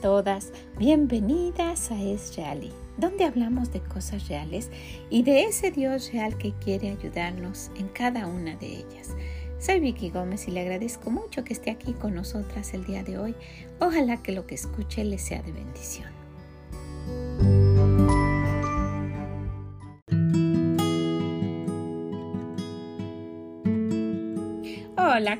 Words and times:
todas, 0.00 0.52
bienvenidas 0.78 1.90
a 1.90 2.00
Es 2.00 2.36
Reali, 2.36 2.72
donde 2.96 3.24
hablamos 3.24 3.72
de 3.72 3.80
cosas 3.80 4.28
reales 4.28 4.70
y 5.10 5.22
de 5.22 5.44
ese 5.44 5.70
Dios 5.70 6.12
real 6.12 6.36
que 6.36 6.52
quiere 6.52 6.90
ayudarnos 6.90 7.70
en 7.76 7.88
cada 7.88 8.26
una 8.26 8.56
de 8.56 8.66
ellas. 8.66 9.14
Soy 9.58 9.80
Vicky 9.80 10.10
Gómez 10.10 10.46
y 10.48 10.50
le 10.50 10.60
agradezco 10.60 11.10
mucho 11.10 11.44
que 11.44 11.54
esté 11.54 11.70
aquí 11.70 11.92
con 11.92 12.14
nosotras 12.14 12.74
el 12.74 12.84
día 12.84 13.02
de 13.02 13.18
hoy. 13.18 13.34
Ojalá 13.80 14.22
que 14.22 14.32
lo 14.32 14.46
que 14.46 14.54
escuche 14.54 15.04
le 15.04 15.18
sea 15.18 15.42
de 15.42 15.52
bendición. 15.52 16.23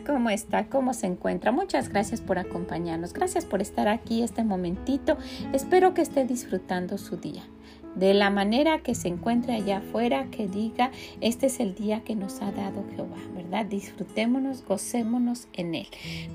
¿Cómo 0.03 0.31
está? 0.31 0.67
¿Cómo 0.69 0.95
se 0.95 1.07
encuentra? 1.07 1.53
Muchas 1.53 1.89
gracias 1.89 2.21
por 2.21 2.39
acompañarnos. 2.39 3.13
Gracias 3.13 3.45
por 3.45 3.63
estar 3.63 3.89
aquí 3.89 4.23
este 4.23 4.43
momentito. 4.43 5.17
Espero 5.53 5.95
que 5.95 6.03
esté 6.03 6.25
disfrutando 6.25 6.99
su 6.99 7.17
día 7.17 7.45
de 7.95 8.13
la 8.13 8.31
manera 8.31 8.81
que 8.81 8.95
se 8.95 9.09
encuentre 9.09 9.55
allá 9.55 9.79
afuera, 9.79 10.27
que 10.31 10.49
diga, 10.49 10.91
este 11.21 11.47
es 11.47 11.61
el 11.61 11.75
día 11.75 12.03
que 12.03 12.17
nos 12.17 12.43
ha 12.43 12.51
dado 12.51 12.85
Jehová, 12.95 13.19
Disfrutémonos, 13.63 14.65
gocémonos 14.65 15.47
en 15.53 15.77
él. 15.77 15.87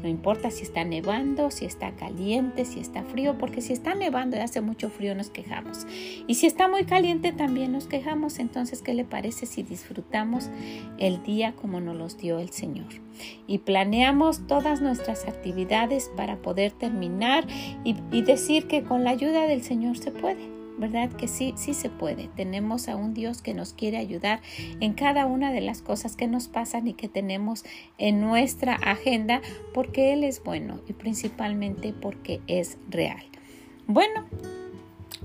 No 0.01 0.07
importa 0.07 0.51
si 0.51 0.63
está 0.63 0.85
nevando, 0.85 1.51
si 1.51 1.65
está 1.65 1.91
caliente, 1.91 2.63
si 2.63 2.79
está 2.79 3.03
frío, 3.03 3.37
porque 3.37 3.61
si 3.61 3.73
está 3.73 3.95
nevando 3.95 4.37
y 4.37 4.39
hace 4.39 4.61
mucho 4.61 4.89
frío 4.89 5.15
nos 5.15 5.29
quejamos. 5.29 5.85
Y 6.27 6.35
si 6.35 6.47
está 6.47 6.69
muy 6.69 6.85
caliente 6.85 7.33
también 7.33 7.73
nos 7.73 7.87
quejamos. 7.87 8.39
Entonces, 8.39 8.81
¿qué 8.81 8.93
le 8.93 9.03
parece 9.03 9.45
si 9.45 9.63
disfrutamos 9.63 10.49
el 10.97 11.21
día 11.23 11.53
como 11.53 11.81
nos 11.81 11.97
los 11.97 12.17
dio 12.17 12.39
el 12.39 12.51
Señor? 12.51 12.87
Y 13.47 13.57
planeamos 13.57 14.47
todas 14.47 14.81
nuestras 14.81 15.27
actividades 15.27 16.09
para 16.15 16.37
poder 16.37 16.71
terminar 16.71 17.45
y 17.83 18.21
decir 18.21 18.67
que 18.67 18.83
con 18.83 19.03
la 19.03 19.09
ayuda 19.09 19.47
del 19.47 19.63
Señor 19.63 19.97
se 19.97 20.11
puede. 20.11 20.58
¿Verdad? 20.79 21.11
Que 21.11 21.27
sí, 21.27 21.53
sí 21.57 21.73
se 21.73 21.89
puede. 21.89 22.29
Tenemos 22.35 22.87
a 22.87 22.95
un 22.95 23.13
Dios 23.13 23.41
que 23.41 23.53
nos 23.53 23.73
quiere 23.73 23.97
ayudar 23.97 24.41
en 24.79 24.93
cada 24.93 25.25
una 25.25 25.51
de 25.51 25.61
las 25.61 25.81
cosas 25.81 26.15
que 26.15 26.27
nos 26.27 26.47
pasan 26.47 26.87
y 26.87 26.93
que 26.93 27.07
tenemos 27.07 27.63
en 27.97 28.21
nuestra 28.21 28.75
agenda 28.75 29.41
porque 29.73 30.13
Él 30.13 30.23
es 30.23 30.43
bueno 30.43 30.79
y 30.87 30.93
principalmente 30.93 31.93
porque 31.93 32.41
es 32.47 32.77
real. 32.89 33.23
Bueno, 33.87 34.25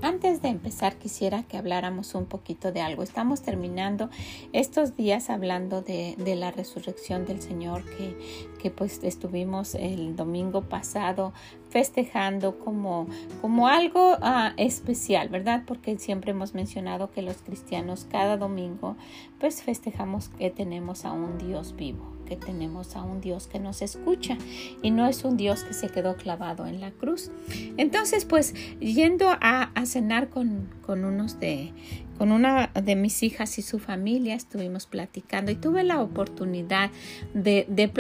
antes 0.02 0.42
de 0.42 0.48
empezar 0.48 0.96
quisiera 0.96 1.44
que 1.44 1.56
habláramos 1.56 2.14
un 2.14 2.26
poquito 2.26 2.72
de 2.72 2.80
algo. 2.80 3.02
Estamos 3.02 3.42
terminando 3.42 4.10
estos 4.52 4.96
días 4.96 5.30
hablando 5.30 5.82
de, 5.82 6.16
la 6.36 6.50
resurrección 6.50 7.24
del 7.24 7.40
Señor 7.40 7.84
que, 7.84 8.16
que, 8.60 8.70
pues 8.70 9.02
estuvimos 9.04 9.74
el 9.74 10.16
domingo 10.16 10.62
pasado 10.62 11.32
festejando 11.74 12.60
como, 12.60 13.08
como 13.40 13.66
algo 13.66 14.16
ah, 14.22 14.52
especial, 14.56 15.28
¿verdad? 15.28 15.64
Porque 15.66 15.98
siempre 15.98 16.30
hemos 16.30 16.54
mencionado 16.54 17.10
que 17.10 17.20
los 17.20 17.38
cristianos 17.38 18.06
cada 18.08 18.36
domingo 18.36 18.94
pues 19.40 19.60
festejamos 19.60 20.28
que 20.28 20.50
tenemos 20.50 21.04
a 21.04 21.10
un 21.10 21.36
Dios 21.36 21.74
vivo 21.74 22.13
que 22.24 22.36
tenemos 22.36 22.96
a 22.96 23.02
un 23.02 23.20
Dios 23.20 23.46
que 23.46 23.58
nos 23.58 23.82
escucha 23.82 24.36
y 24.82 24.90
no 24.90 25.06
es 25.06 25.24
un 25.24 25.36
Dios 25.36 25.64
que 25.64 25.74
se 25.74 25.88
quedó 25.88 26.16
clavado 26.16 26.66
en 26.66 26.80
la 26.80 26.90
cruz. 26.90 27.30
Entonces, 27.76 28.24
pues 28.24 28.54
yendo 28.80 29.28
a, 29.28 29.70
cenar 29.84 30.30
con, 30.30 30.70
con 30.82 31.04
unos 31.04 31.38
de 31.40 31.72
con 32.18 32.30
una 32.32 32.68
de 32.68 32.96
mis 32.96 33.22
hijas 33.22 33.58
y 33.58 33.62
su 33.62 33.78
familia 33.78 34.34
estuvimos 34.34 34.86
platicando 34.86 35.50
y 35.50 35.56
tuve 35.56 35.82
la 35.82 36.00
oportunidad 36.00 36.90
de, 37.34 37.90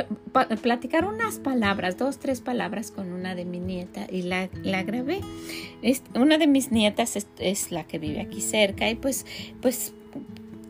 platicar 0.62 1.04
unas 1.04 1.38
palabras, 1.38 1.98
dos, 1.98 2.18
tres 2.18 2.40
palabras 2.40 2.90
con 2.90 3.12
una 3.12 3.34
de 3.34 3.44
mi 3.44 3.58
nieta 3.58 4.06
y 4.10 4.22
la, 4.22 4.48
la 4.62 4.82
grabé. 4.82 5.20
Es, 5.82 6.02
una 6.14 6.38
de 6.38 6.46
mis 6.46 6.70
nietas 6.70 7.16
es, 7.16 7.26
es, 7.38 7.72
la 7.72 7.84
que 7.84 7.98
vive 7.98 8.20
aquí 8.20 8.40
cerca 8.40 8.88
y 8.88 8.94
pues, 8.94 9.26
pues 9.60 9.92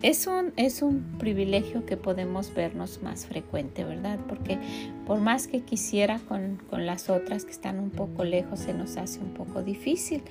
es 0.04 0.26
un, 0.26 0.53
es 0.56 0.82
un 0.82 1.16
privilegio 1.19 1.87
que 1.87 1.97
podemos 1.97 2.53
vernos 2.53 3.03
más 3.03 3.25
frecuente, 3.25 3.84
¿verdad? 3.84 4.19
Porque 4.28 4.59
por 5.06 5.19
más 5.19 5.47
que 5.47 5.62
quisiera 5.62 6.19
con, 6.19 6.60
con, 6.69 6.84
las 6.84 7.09
otras 7.09 7.47
que 7.47 7.53
están 7.53 7.78
un 7.78 7.88
poco 7.88 8.22
lejos, 8.22 8.60
se 8.60 8.75
nos 8.75 8.98
hace 8.98 9.20
un 9.20 9.32
poco 9.32 9.62
difícil. 9.62 10.22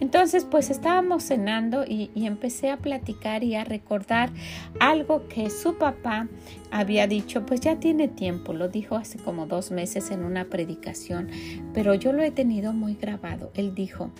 Entonces, 0.00 0.46
pues 0.50 0.70
estábamos 0.70 1.24
cenando 1.24 1.84
y, 1.86 2.10
empecé 2.14 2.70
a 2.70 2.78
platicar 2.78 3.44
y 3.44 3.54
a 3.54 3.64
recordar 3.64 4.30
algo 4.78 5.28
que 5.28 5.50
su 5.50 5.76
papá 5.76 6.28
había 6.70 7.06
dicho, 7.06 7.44
pues 7.44 7.60
ya 7.60 7.80
tiene 7.80 8.08
tiempo, 8.08 8.52
lo 8.52 8.68
dijo 8.68 8.96
hace 8.96 9.18
como 9.18 9.46
dos 9.46 9.70
meses 9.70 10.10
en 10.10 10.24
una 10.24 10.44
predicación, 10.44 11.28
pero 11.74 11.94
yo 11.94 12.12
lo 12.12 12.22
he 12.22 12.30
tenido 12.30 12.72
muy 12.72 12.94
grabado. 12.94 13.50
Él 13.54 13.74
dijo, 13.74 14.10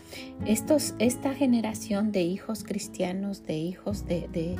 esta 0.44 1.34
generación 1.34 2.10
de 2.10 2.22
hijos 2.22 2.64
cristianos, 2.64 3.46
de 3.46 3.56
hijos 3.56 4.06
de, 4.06 4.28
de, 4.32 4.56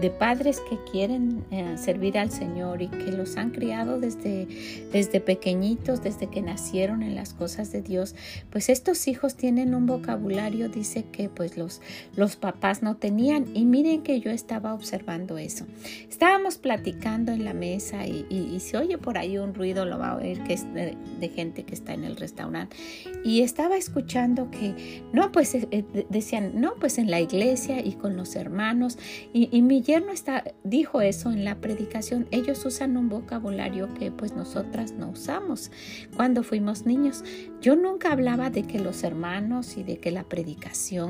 de 0.00 0.10
padres 0.10 0.60
que 0.68 0.78
quieren 0.90 1.44
eh, 1.50 1.76
servir 1.78 2.18
al 2.18 2.30
Señor 2.30 2.82
y 2.82 2.88
que 2.88 3.10
los 3.10 3.36
han 3.36 3.50
criado 3.50 3.98
desde, 3.98 4.46
desde 4.92 5.20
pequeñitos, 5.20 6.02
desde 6.02 6.28
que 6.28 6.42
nacieron 6.42 7.02
en 7.02 7.14
las 7.14 7.32
cosas 7.32 7.72
de 7.72 7.80
Dios, 7.80 8.14
pues 8.50 8.68
estos 8.68 9.08
hijos 9.08 9.34
tienen 9.34 9.74
un 9.74 9.86
vocabulario, 9.86 10.59
dice 10.68 11.04
que 11.10 11.28
pues 11.28 11.56
los, 11.56 11.80
los 12.16 12.36
papás 12.36 12.82
no 12.82 12.96
tenían. 12.96 13.46
Y 13.54 13.64
miren 13.64 14.02
que 14.02 14.20
yo 14.20 14.30
estaba 14.30 14.74
observando 14.74 15.38
eso. 15.38 15.66
Estábamos 16.08 16.58
platicando 16.58 17.32
en 17.32 17.44
la 17.44 17.54
mesa 17.54 18.06
y, 18.06 18.26
y, 18.28 18.60
si 18.60 18.76
oye 18.76 18.98
por 18.98 19.18
ahí 19.18 19.38
un 19.38 19.54
ruido 19.54 19.84
lo 19.84 19.98
va 19.98 20.10
a 20.10 20.16
oír 20.16 20.42
que 20.44 20.54
es 20.54 20.66
de, 20.74 20.96
gente 21.34 21.64
que 21.64 21.74
está 21.74 21.94
en 21.94 22.04
el 22.04 22.16
restaurante. 22.16 22.76
Y 23.24 23.42
estaba 23.42 23.76
escuchando 23.76 24.50
que, 24.50 25.02
no, 25.12 25.30
pues 25.32 25.54
eh, 25.54 25.68
eh, 25.70 26.06
decían, 26.08 26.60
no, 26.60 26.74
pues 26.80 26.98
en 26.98 27.10
la 27.10 27.20
iglesia 27.20 27.84
y 27.84 27.92
con 27.92 28.16
los 28.16 28.36
hermanos. 28.36 28.98
Y, 29.32 29.60
mi 29.62 29.82
yerno 29.82 30.12
está, 30.12 30.44
dijo 30.64 31.00
eso 31.00 31.30
en 31.30 31.44
la 31.44 31.56
predicación. 31.56 32.26
Ellos 32.30 32.64
usan 32.64 32.96
un 32.96 33.08
vocabulario 33.08 33.92
que 33.94 34.10
pues 34.10 34.32
nosotras 34.32 34.92
no 34.92 35.10
usamos 35.10 35.70
cuando 36.16 36.42
fuimos 36.42 36.86
niños. 36.86 37.24
Yo 37.60 37.76
nunca 37.76 38.12
hablaba 38.12 38.50
de 38.50 38.62
que 38.62 38.78
los 38.78 39.04
hermanos 39.04 39.76
y 39.76 39.82
de 39.82 39.98
que 39.98 40.10
la 40.10 40.24
predicación, 40.24 40.49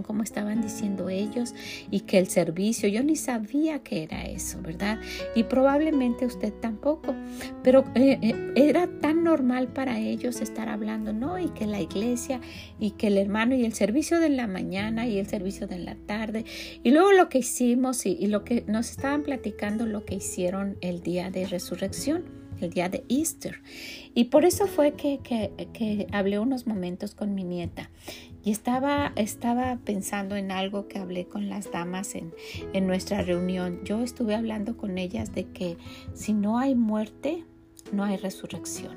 como 0.02 0.22
estaban 0.22 0.60
diciendo 0.60 1.08
ellos, 1.08 1.54
y 1.90 2.00
que 2.00 2.18
el 2.18 2.28
servicio, 2.28 2.88
yo 2.88 3.02
ni 3.02 3.16
sabía 3.16 3.80
que 3.80 4.02
era 4.02 4.24
eso, 4.24 4.60
¿verdad? 4.62 4.98
Y 5.34 5.44
probablemente 5.44 6.26
usted 6.26 6.52
tampoco, 6.52 7.14
pero 7.62 7.84
eh, 7.94 8.18
eh, 8.22 8.52
era 8.56 8.88
tan 9.00 9.24
normal 9.24 9.68
para 9.68 9.98
ellos 9.98 10.40
estar 10.40 10.68
hablando, 10.68 11.12
¿no? 11.12 11.38
Y 11.38 11.48
que 11.50 11.66
la 11.66 11.80
iglesia 11.80 12.40
y 12.78 12.92
que 12.92 13.08
el 13.08 13.18
hermano 13.18 13.54
y 13.54 13.64
el 13.64 13.72
servicio 13.72 14.20
de 14.20 14.30
la 14.30 14.46
mañana 14.46 15.06
y 15.06 15.18
el 15.18 15.26
servicio 15.26 15.66
de 15.66 15.78
la 15.78 15.94
tarde 15.94 16.44
y 16.82 16.90
luego 16.90 17.12
lo 17.12 17.28
que 17.28 17.38
hicimos 17.38 18.06
y, 18.06 18.26
lo 18.26 18.44
que 18.44 18.64
nos 18.66 18.90
estaban 18.90 19.22
platicando, 19.22 19.86
lo 19.86 20.04
que 20.04 20.16
hicieron 20.16 20.76
el 20.80 21.02
día 21.02 21.30
de 21.30 21.46
resurrección 21.46 22.40
el 22.60 22.70
día 22.70 22.88
de 22.88 23.04
Easter. 23.08 23.60
Y 24.14 24.24
por 24.24 24.44
eso 24.44 24.66
fue 24.66 24.92
que, 24.92 25.18
que, 25.18 25.52
que, 25.72 26.06
hablé 26.12 26.38
unos 26.38 26.66
momentos 26.66 27.14
con 27.14 27.34
mi 27.34 27.44
nieta. 27.44 27.90
Y 28.42 28.50
estaba, 28.50 29.12
estaba 29.16 29.78
pensando 29.84 30.34
en 30.36 30.50
algo 30.50 30.88
que 30.88 30.98
hablé 30.98 31.26
con 31.26 31.48
las 31.48 31.70
damas 31.70 32.14
en, 32.14 32.32
en 32.72 32.86
nuestra 32.86 33.22
reunión. 33.22 33.80
Yo 33.84 34.02
estuve 34.02 34.34
hablando 34.34 34.76
con 34.76 34.98
ellas 34.98 35.32
de 35.34 35.44
que 35.44 35.76
si 36.14 36.32
no 36.32 36.58
hay 36.58 36.74
muerte, 36.74 37.44
no 37.92 38.04
hay 38.04 38.16
resurrección. 38.16 38.96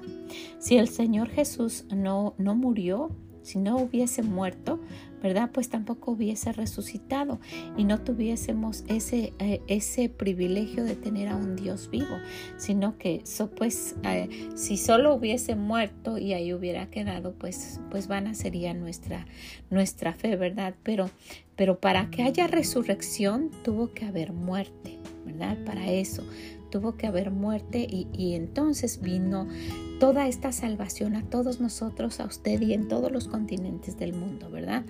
Si 0.59 0.77
el 0.77 0.87
Señor 0.87 1.29
Jesús 1.29 1.85
no, 1.93 2.33
no 2.37 2.55
murió, 2.55 3.11
si 3.43 3.59
no 3.59 3.75
hubiese 3.77 4.23
muerto, 4.23 4.79
¿verdad? 5.23 5.49
Pues 5.53 5.69
tampoco 5.69 6.11
hubiese 6.11 6.51
resucitado 6.51 7.39
y 7.77 7.85
no 7.85 8.01
tuviésemos 8.01 8.83
ese, 8.87 9.31
eh, 9.39 9.61
ese 9.67 10.09
privilegio 10.09 10.83
de 10.83 10.97
tener 10.97 11.29
a 11.29 11.37
un 11.37 11.55
Dios 11.55 11.89
vivo, 11.89 12.17
sino 12.57 12.97
que 12.97 13.23
pues 13.55 13.95
eh, 14.03 14.49
si 14.55 14.75
solo 14.75 15.15
hubiese 15.15 15.55
muerto 15.55 16.17
y 16.17 16.33
ahí 16.33 16.53
hubiera 16.53 16.89
quedado, 16.89 17.33
pues, 17.33 17.79
pues 17.89 18.07
vana 18.07 18.33
sería 18.33 18.73
nuestra, 18.73 19.25
nuestra 19.69 20.13
fe, 20.13 20.35
¿verdad? 20.35 20.75
Pero, 20.83 21.09
pero 21.55 21.79
para 21.79 22.09
que 22.09 22.23
haya 22.23 22.47
resurrección 22.47 23.49
tuvo 23.63 23.93
que 23.93 24.05
haber 24.05 24.33
muerte, 24.33 24.99
¿verdad? 25.25 25.57
Para 25.63 25.89
eso 25.89 26.23
tuvo 26.69 26.97
que 26.97 27.05
haber 27.05 27.29
muerte 27.29 27.87
y, 27.87 28.07
y 28.13 28.33
entonces 28.33 28.99
vino 28.99 29.47
toda 30.03 30.27
esta 30.27 30.51
salvación 30.51 31.15
a 31.15 31.23
todos 31.23 31.61
nosotros, 31.61 32.19
a 32.19 32.25
usted 32.25 32.59
y 32.59 32.73
en 32.73 32.89
todos 32.89 33.09
los 33.09 33.29
continentes 33.29 33.95
del 33.95 34.11
mundo, 34.11 34.49
¿verdad? 34.51 34.83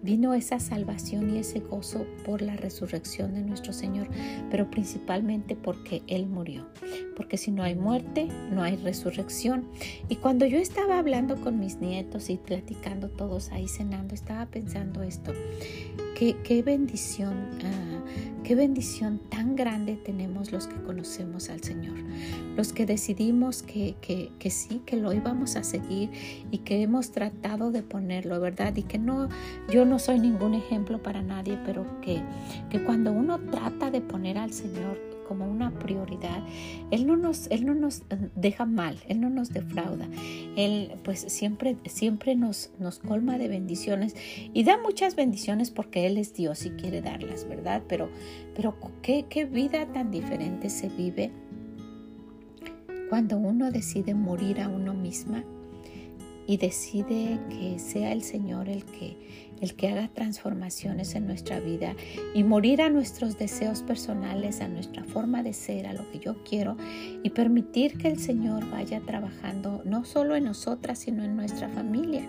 Vino 0.00 0.32
esa 0.32 0.60
salvación 0.60 1.34
y 1.34 1.38
ese 1.38 1.58
gozo 1.58 2.06
por 2.24 2.40
la 2.40 2.54
resurrección 2.54 3.34
de 3.34 3.42
nuestro 3.42 3.72
Señor, 3.72 4.06
pero 4.52 4.70
principalmente 4.70 5.56
porque 5.56 6.04
Él 6.06 6.28
murió. 6.28 6.68
Porque 7.16 7.36
si 7.36 7.50
no 7.50 7.64
hay 7.64 7.74
muerte, 7.74 8.28
no 8.52 8.62
hay 8.62 8.76
resurrección. 8.76 9.66
Y 10.08 10.16
cuando 10.16 10.46
yo 10.46 10.58
estaba 10.58 11.00
hablando 11.00 11.34
con 11.40 11.58
mis 11.58 11.78
nietos 11.78 12.30
y 12.30 12.36
platicando 12.36 13.08
todos 13.08 13.50
ahí 13.50 13.66
cenando, 13.66 14.14
estaba 14.14 14.46
pensando 14.46 15.02
esto. 15.02 15.32
Qué, 16.14 16.36
qué 16.42 16.62
bendición. 16.62 17.50
Ah, 17.62 17.94
Qué 18.44 18.54
bendición 18.54 19.20
tan 19.30 19.56
grande 19.56 19.96
tenemos 19.96 20.52
los 20.52 20.66
que 20.66 20.76
conocemos 20.82 21.48
al 21.48 21.62
Señor, 21.62 21.96
los 22.56 22.74
que 22.74 22.84
decidimos 22.84 23.62
que, 23.62 23.96
que, 24.02 24.50
sí, 24.50 24.82
que 24.84 24.98
lo 24.98 25.14
íbamos 25.14 25.56
a 25.56 25.64
seguir 25.64 26.10
y 26.50 26.58
que 26.58 26.82
hemos 26.82 27.10
tratado 27.10 27.70
de 27.70 27.82
ponerlo, 27.82 28.38
¿verdad? 28.40 28.76
Y 28.76 28.82
que 28.82 28.98
no, 28.98 29.30
yo 29.72 29.86
no 29.86 29.98
soy 29.98 30.18
ningún 30.18 30.52
ejemplo 30.52 31.02
para 31.02 31.22
nadie, 31.22 31.58
pero 31.64 31.86
que, 32.02 32.20
que 32.68 32.84
cuando 32.84 33.12
uno 33.12 33.40
trata 33.50 33.90
de 33.90 34.02
poner 34.02 34.36
al 34.36 34.52
Señor 34.52 35.13
como 35.24 35.46
una 35.46 35.70
prioridad, 35.78 36.42
Él 36.90 37.06
no 37.06 37.16
nos, 37.16 37.48
Él 37.50 37.66
no 37.66 37.74
nos 37.74 38.02
deja 38.36 38.64
mal, 38.66 38.98
Él 39.08 39.20
no 39.20 39.30
nos 39.30 39.52
defrauda. 39.52 40.08
Él 40.56 40.92
pues 41.02 41.20
siempre, 41.20 41.76
siempre 41.86 42.36
nos, 42.36 42.70
nos 42.78 42.98
colma 42.98 43.38
de 43.38 43.48
bendiciones 43.48 44.14
y 44.52 44.64
da 44.64 44.78
muchas 44.78 45.16
bendiciones 45.16 45.70
porque 45.70 46.06
Él 46.06 46.18
es 46.18 46.34
Dios 46.34 46.64
y 46.66 46.70
quiere 46.70 47.02
darlas, 47.02 47.48
¿verdad? 47.48 47.82
Pero, 47.88 48.08
pero 48.54 48.76
¿qué, 49.02 49.26
qué 49.28 49.44
vida 49.44 49.86
tan 49.92 50.10
diferente 50.10 50.70
se 50.70 50.88
vive 50.88 51.32
cuando 53.08 53.36
uno 53.36 53.70
decide 53.70 54.14
morir 54.14 54.60
a 54.60 54.68
uno 54.68 54.94
misma 54.94 55.44
y 56.46 56.56
decide 56.56 57.38
que 57.48 57.78
sea 57.78 58.12
el 58.12 58.22
Señor 58.22 58.68
el 58.68 58.84
que 58.84 59.16
el 59.64 59.74
que 59.74 59.88
haga 59.88 60.08
transformaciones 60.08 61.14
en 61.14 61.26
nuestra 61.26 61.58
vida 61.58 61.96
y 62.34 62.44
morir 62.44 62.82
a 62.82 62.90
nuestros 62.90 63.38
deseos 63.38 63.82
personales, 63.82 64.60
a 64.60 64.68
nuestra 64.68 65.04
forma 65.04 65.42
de 65.42 65.54
ser, 65.54 65.86
a 65.86 65.94
lo 65.94 66.08
que 66.12 66.18
yo 66.18 66.44
quiero 66.44 66.76
y 67.22 67.30
permitir 67.30 67.96
que 67.98 68.08
el 68.08 68.18
Señor 68.18 68.70
vaya 68.70 69.00
trabajando 69.00 69.82
no 69.84 70.04
solo 70.04 70.36
en 70.36 70.44
nosotras, 70.44 70.98
sino 70.98 71.24
en 71.24 71.34
nuestra 71.34 71.68
familia. 71.70 72.28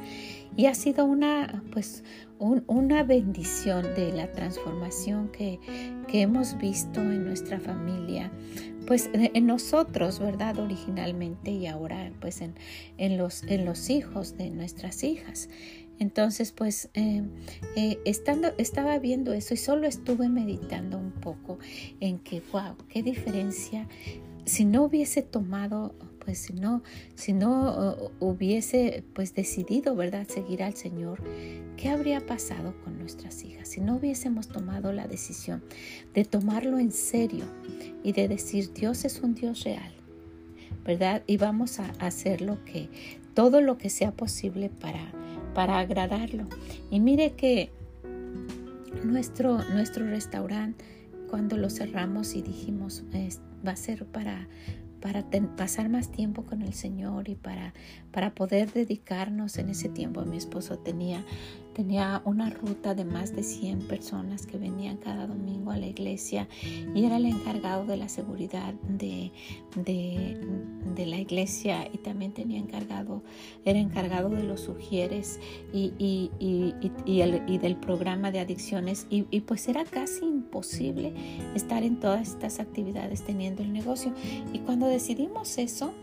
Y 0.56 0.68
ha 0.68 0.74
sido 0.74 1.04
una, 1.04 1.62
pues, 1.74 2.06
una 2.40 3.04
bendición 3.04 3.84
de 3.96 4.14
la 4.14 4.32
transformación 4.32 5.30
que, 5.30 5.60
que 6.08 6.22
hemos 6.22 6.58
visto 6.58 7.02
en 7.02 7.26
nuestra 7.26 7.60
familia 7.60 8.32
pues 8.86 9.10
en 9.14 9.48
nosotros, 9.48 10.20
¿verdad? 10.20 10.60
Originalmente 10.60 11.52
y 11.52 11.66
ahora 11.66 12.12
pues 12.22 12.42
en, 12.42 12.54
en, 12.98 13.18
los, 13.18 13.44
en 13.44 13.66
los 13.66 13.90
hijos 13.90 14.38
de 14.38 14.52
nuestras 14.52 15.04
hijas. 15.04 15.50
Entonces, 16.00 16.52
pues, 16.52 16.90
eh, 16.94 17.24
eh, 17.76 18.00
estando, 18.06 18.54
estaba 18.58 19.00
viendo 19.00 19.34
eso 19.34 19.54
y 19.54 19.58
solo 19.58 19.88
estuve 19.88 20.30
meditando 20.30 20.98
un 20.98 21.12
poco 21.12 21.58
en 22.00 22.20
que, 22.20 22.42
wow, 22.52 22.76
qué 22.90 23.02
diferencia. 23.02 23.88
Si 24.46 24.66
no 24.66 24.84
hubiese 24.84 25.22
tomado, 25.22 25.96
pues, 26.20 26.40
si 26.40 26.54
no, 26.54 26.84
si 27.16 27.34
no 27.34 28.12
uh, 28.20 28.26
hubiese, 28.26 29.04
pues, 29.14 29.34
decidido, 29.34 29.96
¿verdad?, 29.96 30.28
seguir 30.28 30.64
al 30.64 30.76
Señor, 30.76 31.24
¿qué 31.78 31.90
habría 31.90 32.26
pasado 32.26 32.76
con 32.84 33.00
nuestras 33.00 33.44
hijas? 33.44 33.70
Si 33.70 33.80
no 33.80 33.96
hubiésemos 33.96 34.50
tomado 34.50 34.92
la 34.92 35.08
decisión 35.08 35.64
de 36.14 36.26
tomarlo 36.26 36.78
en 36.78 36.92
serio 36.92 37.46
y 38.04 38.12
de 38.12 38.28
decir, 38.28 38.74
Dios 38.74 39.06
es 39.06 39.22
un 39.22 39.34
Dios 39.34 39.64
real, 39.64 39.94
¿verdad? 40.84 41.24
Y 41.26 41.38
vamos 41.38 41.80
a 41.80 41.86
hacer 42.00 42.42
lo 42.42 42.64
que, 42.66 42.90
todo 43.34 43.62
lo 43.62 43.78
que 43.78 43.90
sea 43.90 44.12
posible 44.12 44.70
para 44.70 45.12
para 45.56 45.80
agradarlo. 45.80 46.46
Y 46.92 47.00
mire 47.00 47.32
que 47.32 47.72
nuestro, 49.04 49.64
nuestro 49.70 50.06
restaurante, 50.06 50.86
cuando 51.30 51.58
lo 51.58 51.72
cerramos 51.72 52.36
y 52.36 52.44
dijimos, 52.44 53.04
va 53.66 53.72
a 53.72 53.76
ser 53.76 54.06
para, 54.06 54.48
para 55.02 55.26
pasar 55.56 55.90
más 55.90 56.12
tiempo 56.12 56.44
con 56.44 56.62
el 56.62 56.74
Señor 56.74 57.30
y 57.30 57.36
para, 57.36 57.74
para 58.12 58.36
poder 58.36 58.72
dedicarnos 58.72 59.58
en 59.58 59.70
ese 59.70 59.90
tiempo. 59.90 60.24
Mi 60.26 60.38
esposo 60.38 60.78
tenía 60.78 61.24
tenía 61.76 62.22
una 62.24 62.50
ruta 62.50 62.96
de 62.96 63.04
más 63.04 63.36
de 63.36 63.44
100 63.44 63.88
personas 63.88 64.48
que 64.48 64.58
venían 64.58 64.96
cada 64.96 65.28
domingo 65.28 65.72
a 65.72 65.78
la 65.78 65.88
iglesia 65.88 66.48
y 66.64 67.04
era 67.04 67.18
el 67.18 67.26
encargado 67.26 67.86
de 67.86 67.98
la 67.98 68.08
seguridad 68.08 68.74
de, 68.88 69.32
de, 69.76 71.06
la 71.06 71.18
iglesia 71.18 71.88
y 71.92 71.98
también 71.98 72.32
tenía 72.32 72.60
encargado, 72.60 73.22
era 73.66 73.78
encargado 73.78 74.30
de 74.30 74.44
los 74.44 74.62
sugieres 74.62 75.40
y, 75.74 75.94
y, 76.00 76.32
y, 77.06 77.58
del 77.58 77.76
programa 77.76 78.32
de 78.32 78.40
adicciones 78.40 79.06
y, 79.10 79.24
pues 79.42 79.68
era 79.68 79.84
casi 79.84 80.26
imposible 80.26 81.14
estar 81.56 81.84
en 81.84 82.00
todas 82.00 82.30
estas 82.30 82.60
actividades 82.60 83.24
teniendo 83.24 83.62
el 83.62 83.74
negocio. 83.74 84.14
Y 84.54 84.60
cuando 84.60 84.88
decidimos 84.88 85.58
eso, 85.58 85.94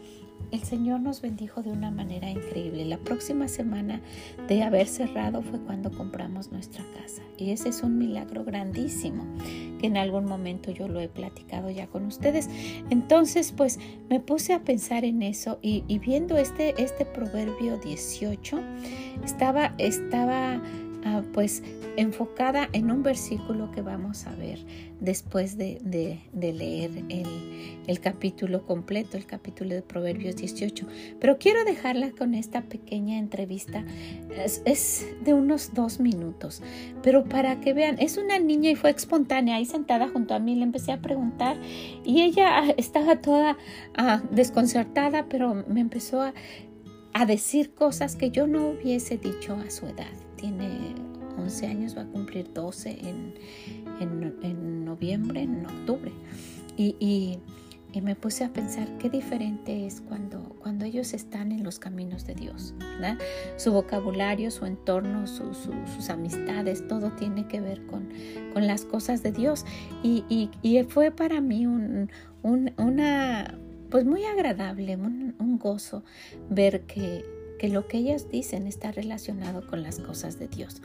el 0.50 0.62
Señor 0.62 1.00
nos 1.00 1.20
bendijo 1.20 1.62
de 1.62 1.70
una 1.70 1.90
manera 1.90 2.30
increíble. 2.30 2.84
La 2.84 2.98
próxima 2.98 3.48
semana 3.48 4.00
de 4.48 4.62
haber 4.62 4.86
cerrado 4.86 5.42
fue 5.42 5.60
cuando 5.60 5.90
compramos 5.90 6.52
nuestra 6.52 6.84
casa. 6.96 7.22
Y 7.38 7.50
ese 7.50 7.70
es 7.70 7.82
un 7.82 7.98
milagro 7.98 8.44
grandísimo 8.44 9.24
que 9.80 9.86
en 9.86 9.96
algún 9.96 10.24
momento 10.24 10.70
yo 10.70 10.88
lo 10.88 11.00
he 11.00 11.08
platicado 11.08 11.70
ya 11.70 11.86
con 11.86 12.06
ustedes. 12.06 12.48
Entonces, 12.90 13.52
pues 13.52 13.78
me 14.08 14.20
puse 14.20 14.52
a 14.52 14.60
pensar 14.60 15.04
en 15.04 15.22
eso 15.22 15.58
y, 15.62 15.82
viendo 15.98 16.36
este, 16.36 16.80
este 16.82 17.04
proverbio 17.04 17.78
18, 17.78 18.60
estaba, 19.24 19.74
estaba 19.78 20.60
Ah, 21.04 21.22
pues 21.32 21.62
enfocada 21.96 22.68
en 22.72 22.90
un 22.90 23.02
versículo 23.02 23.70
que 23.72 23.82
vamos 23.82 24.26
a 24.26 24.34
ver 24.36 24.60
después 25.00 25.58
de, 25.58 25.80
leer 26.32 26.90
el, 27.08 28.00
capítulo 28.00 28.64
completo, 28.64 29.16
el 29.16 29.26
capítulo 29.26 29.74
de 29.74 29.82
Proverbios 29.82 30.36
18. 30.36 30.86
Pero 31.18 31.38
quiero 31.38 31.64
dejarla 31.64 32.12
con 32.12 32.34
esta 32.34 32.62
pequeña 32.62 33.18
entrevista. 33.18 33.84
Es, 34.64 35.04
de 35.24 35.34
unos 35.34 35.74
dos 35.74 35.98
minutos, 35.98 36.62
pero 37.02 37.24
para 37.24 37.60
que 37.60 37.72
vean, 37.72 37.96
es 37.98 38.16
una 38.16 38.38
niña 38.38 38.70
y 38.70 38.76
fue 38.76 38.90
espontánea, 38.90 39.56
ahí 39.56 39.64
sentada 39.64 40.08
junto 40.08 40.34
a 40.34 40.38
mí, 40.38 40.54
le 40.54 40.62
empecé 40.62 40.92
a 40.92 41.00
preguntar 41.00 41.56
y 42.04 42.22
ella 42.22 42.70
estaba 42.76 43.16
toda 43.16 43.56
ah, 43.96 44.22
desconcertada, 44.30 45.26
pero 45.28 45.64
me 45.66 45.80
empezó 45.80 46.22
a 46.22 46.32
a 47.14 47.26
decir 47.26 47.74
cosas 47.74 48.16
que 48.16 48.30
yo 48.30 48.46
no 48.46 48.70
hubiese 48.70 49.18
dicho 49.18 49.54
a 49.54 49.70
su 49.70 49.86
edad 49.86 50.12
tiene 50.36 50.94
11 51.38 51.66
años, 51.66 51.96
va 51.96 52.02
a 52.02 52.06
cumplir 52.06 52.52
12 52.52 52.90
en, 52.90 53.34
en, 54.00 54.84
noviembre, 54.84 55.42
en 55.42 55.64
octubre. 55.64 56.12
Y, 56.76 56.96
y, 56.98 57.38
me 58.00 58.16
puse 58.16 58.42
a 58.42 58.48
pensar 58.50 58.88
qué 58.96 59.10
diferente 59.10 59.86
es 59.86 60.00
cuando, 60.00 60.56
cuando 60.60 60.86
ellos 60.86 61.12
están 61.12 61.52
en 61.52 61.62
los 61.62 61.78
caminos 61.78 62.26
de 62.26 62.34
Dios. 62.34 62.74
Su 63.56 63.72
vocabulario, 63.72 64.50
su 64.50 64.64
entorno, 64.64 65.26
sus 65.26 66.08
amistades, 66.08 66.88
todo 66.88 67.10
tiene 67.12 67.46
que 67.48 67.60
ver 67.60 67.84
con, 67.84 68.08
con 68.54 68.66
las 68.66 68.86
cosas 68.86 69.22
de 69.22 69.32
Dios. 69.32 69.66
Y, 70.02 70.24
y 70.62 70.82
fue 70.84 71.10
para 71.10 71.42
mí 71.42 71.66
un, 71.66 72.10
un, 72.42 72.72
una, 72.78 73.58
pues 73.92 74.06
muy 74.06 74.24
agradable, 74.24 74.96
un, 74.96 75.58
gozo 75.58 76.02
ver 76.48 76.80
que 76.86 77.24
que 77.58 77.68
lo 77.68 77.86
que 77.86 77.98
ellas 77.98 78.28
dicen 78.28 78.66
está 78.66 78.90
relacionado 78.90 79.64
con 79.68 79.84
las 79.84 80.00
cosas 80.00 80.36
de 80.36 80.48
Dios. 80.48 80.82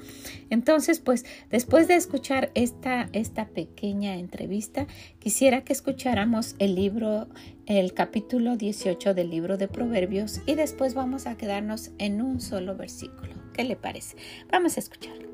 Entonces, 0.51 0.99
pues 0.99 1.25
después 1.49 1.87
de 1.87 1.95
escuchar 1.95 2.51
esta, 2.53 3.09
esta 3.13 3.47
pequeña 3.47 4.13
entrevista, 4.17 4.85
quisiera 5.17 5.63
que 5.63 5.73
escucháramos 5.73 6.55
el 6.59 6.75
libro, 6.75 7.29
el 7.65 7.95
capítulo 7.95 8.57
18 8.57 9.15
del 9.15 9.31
libro 9.31 9.57
de 9.57 9.67
Proverbios 9.67 10.41
y 10.45 10.53
después 10.53 10.93
vamos 10.93 11.25
a 11.25 11.35
quedarnos 11.35 11.89
en 11.97 12.21
un 12.21 12.39
solo 12.41 12.75
versículo. 12.75 13.33
¿Qué 13.53 13.63
le 13.63 13.75
parece? 13.75 14.15
Vamos 14.51 14.77
a 14.77 14.81
escucharlo. 14.81 15.26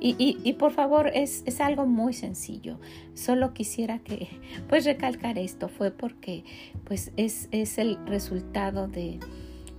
Y, 0.00 0.52
por 0.54 0.72
favor, 0.72 1.10
es, 1.14 1.42
es, 1.46 1.60
algo 1.60 1.86
muy 1.86 2.12
sencillo. 2.12 2.78
Solo 3.14 3.52
quisiera 3.54 3.98
que, 3.98 4.28
pues, 4.68 4.84
recalcar 4.84 5.38
esto. 5.38 5.68
Fue 5.68 5.90
porque, 5.90 6.44
pues, 6.84 7.12
es, 7.16 7.48
es 7.50 7.78
el 7.78 7.98
resultado 8.06 8.88
de, 8.88 9.18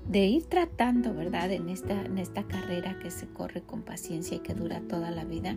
de 0.09 0.25
ir 0.25 0.45
tratando, 0.45 1.13
¿verdad? 1.13 1.51
En 1.51 1.69
esta, 1.69 2.05
en 2.05 2.17
esta 2.17 2.43
carrera 2.43 2.97
que 2.99 3.11
se 3.11 3.27
corre 3.27 3.61
con 3.61 3.81
paciencia 3.81 4.37
y 4.37 4.39
que 4.39 4.53
dura 4.53 4.81
toda 4.81 5.11
la 5.11 5.25
vida, 5.25 5.55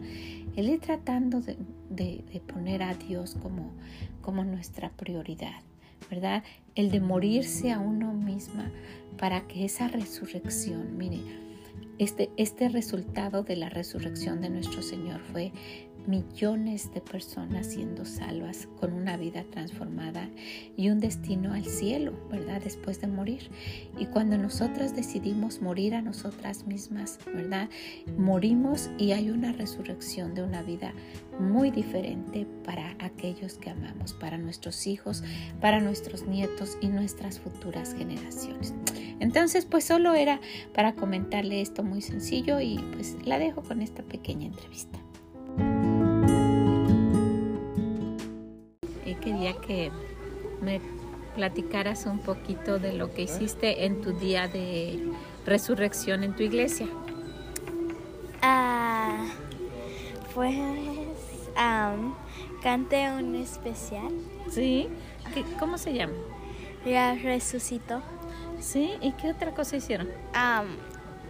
el 0.57 0.69
ir 0.69 0.81
tratando 0.81 1.41
de, 1.41 2.25
poner 2.47 2.83
a 2.83 2.95
Dios 2.95 3.37
como, 3.41 3.73
como 4.21 4.45
nuestra 4.45 4.91
prioridad, 4.91 5.63
¿verdad? 6.11 6.43
El 6.75 6.91
de 6.91 7.01
morirse 7.01 7.71
a 7.71 7.79
uno 7.79 8.13
misma 8.13 8.71
para 9.19 9.47
que 9.47 9.65
esa 9.65 9.89
resurrección, 9.89 10.97
mire, 10.97 11.21
este, 12.01 12.31
este 12.39 12.71
resultado 12.71 13.43
de 13.43 13.57
la 13.57 13.69
resurrección 13.69 14.41
de 14.41 14.49
nuestro 14.49 14.81
Señor 14.81 15.21
fue 15.33 15.53
millones 16.07 16.91
de 16.95 17.03
personas 17.03 17.67
siendo 17.67 18.07
salvas 18.07 18.69
con 18.79 18.95
una 18.95 19.19
vida 19.19 19.45
transformada 19.51 20.31
y 20.79 20.89
un 20.89 20.99
destino 20.99 21.53
al 21.53 21.67
cielo, 21.67 22.15
¿verdad? 22.31 22.63
Después 22.63 23.03
de 23.03 23.07
morir. 23.07 23.51
Y 23.99 24.07
cuando 24.07 24.39
nosotras 24.39 24.97
decidimos 24.97 25.61
morir 25.61 25.95
a 25.95 26.01
nosotras 26.01 26.67
mismas, 26.67 27.19
¿verdad? 27.27 27.69
Morimos 28.17 28.89
y 28.97 29.13
hay 29.13 29.29
una 29.29 29.53
resurrección 29.53 30.35
de 30.35 30.43
una 30.43 30.63
vida 30.63 30.95
muy 31.39 31.71
diferente 31.71 32.47
para 32.65 32.97
aquellos 32.99 33.59
que 33.59 33.69
amamos, 33.69 34.15
para 34.15 34.39
nuestros 34.39 34.87
hijos, 34.87 35.23
para 35.61 35.81
nuestros 35.81 36.27
nietos 36.27 36.79
y 36.81 36.89
nuestras 36.89 37.39
futuras 37.39 37.95
generaciones. 37.95 38.73
Entonces, 39.21 39.67
pues 39.67 39.85
solo 39.85 40.15
era 40.15 40.41
para 40.75 40.95
comentarle 40.95 41.61
esto 41.61 41.83
muy 41.83 42.01
sencillo 42.01 42.59
y 42.59 42.79
pues 42.95 43.17
la 43.25 43.39
dejo 43.39 43.63
con 43.63 43.83
esta 43.83 44.03
pequeña 44.03 44.47
entrevista. 44.47 44.99
Y 49.05 49.15
quería 49.15 49.53
que 49.61 49.93
me 50.63 50.81
platicaras 51.35 52.07
un 52.07 52.19
poquito 52.19 52.79
de 52.79 52.95
lo 52.95 53.13
que 53.13 53.23
hiciste 53.23 53.85
en 53.85 54.01
tu 54.01 54.13
día 54.13 54.49
de 54.49 55.13
resurrección 55.47 56.25
en 56.25 56.35
tu 56.35 56.43
iglesia. 56.43 56.87
Ah, 58.43 59.27
pues 60.35 60.57
um, 60.57 62.15
canté 62.63 63.11
un 63.13 63.35
especial. 63.35 64.13
¿Sí? 64.49 64.89
¿Cómo 65.59 65.79
se 65.79 65.93
llama? 65.93 66.15
Ya 66.85 67.15
resucitó. 67.15 68.03
¿Sí? 68.61 68.93
¿Y 69.01 69.13
qué 69.13 69.31
otra 69.31 69.53
cosa 69.53 69.77
hicieron? 69.77 70.09
Um, 70.35 70.77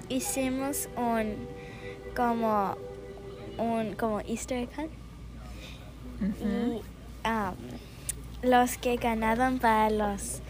hicimos 0.08 0.88
un 0.96 1.48
como 2.16 2.76
un 3.56 3.94
como 3.94 4.20
Easter 4.20 4.58
egg 4.58 4.70
hunt. 4.76 4.90
Y 6.40 6.82
um, 7.26 7.54
los 8.42 8.76
que 8.76 8.96
ganaron 8.96 9.58
para 9.58 9.90
los 9.90 10.40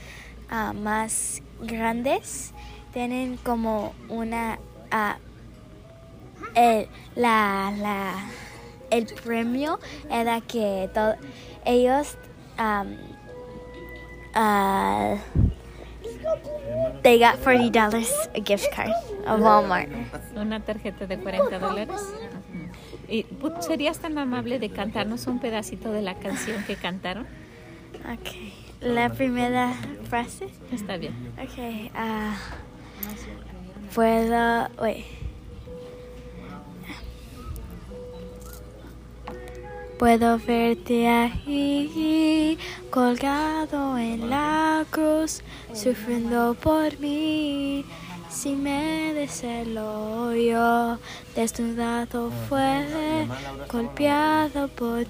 ah, 0.48 0.72
más 0.72 1.42
grandes 1.60 2.52
tienen 2.92 3.36
como 3.36 3.92
una 4.08 4.58
ah, 4.90 5.18
el, 6.54 6.88
la, 7.14 7.72
la 7.76 8.14
el 8.90 9.06
premio 9.06 9.78
era 10.10 10.40
que 10.40 10.90
to- 10.92 11.14
ellos 11.64 12.16
um, 12.58 12.96
they 17.02 17.18
got 17.18 17.36
forty 17.38 17.70
dollars 17.70 18.10
a 18.34 18.40
gift 18.40 18.66
card 18.74 18.90
of 19.26 19.40
Walmart. 19.40 19.88
Una 20.36 20.60
tarjeta 20.60 21.06
de 21.06 21.18
40 21.18 21.58
dólares. 21.58 22.00
¿Y 23.08 23.24
pu- 23.24 23.60
serías 23.60 23.98
tan 23.98 24.16
amable 24.18 24.58
de 24.58 24.70
cantarnos 24.70 25.26
un 25.26 25.40
pedacito 25.40 25.90
de 25.92 26.02
la 26.02 26.14
canción 26.14 26.62
que 26.64 26.76
cantaron? 26.76 27.26
Okay, 28.20 28.52
la 28.80 29.08
primera 29.10 29.72
frase. 30.08 30.48
Está 30.72 30.96
bien. 30.96 31.12
Okay, 31.42 31.90
ah, 31.94 32.36
puedo, 33.94 34.68
wait. 34.80 35.04
Puedo 40.00 40.38
verte 40.38 41.06
ahí, 41.06 42.56
colgado 42.88 43.98
en 43.98 44.30
la 44.30 44.86
cruz, 44.88 45.42
sufriendo 45.74 46.54
por 46.54 46.98
mí. 46.98 47.84
Si 48.30 48.56
me 48.56 49.12
deselo 49.12 50.34
yo, 50.34 50.98
desnudado 51.36 52.30
fue, 52.48 53.26
golpeado 53.70 54.68
por 54.68 55.04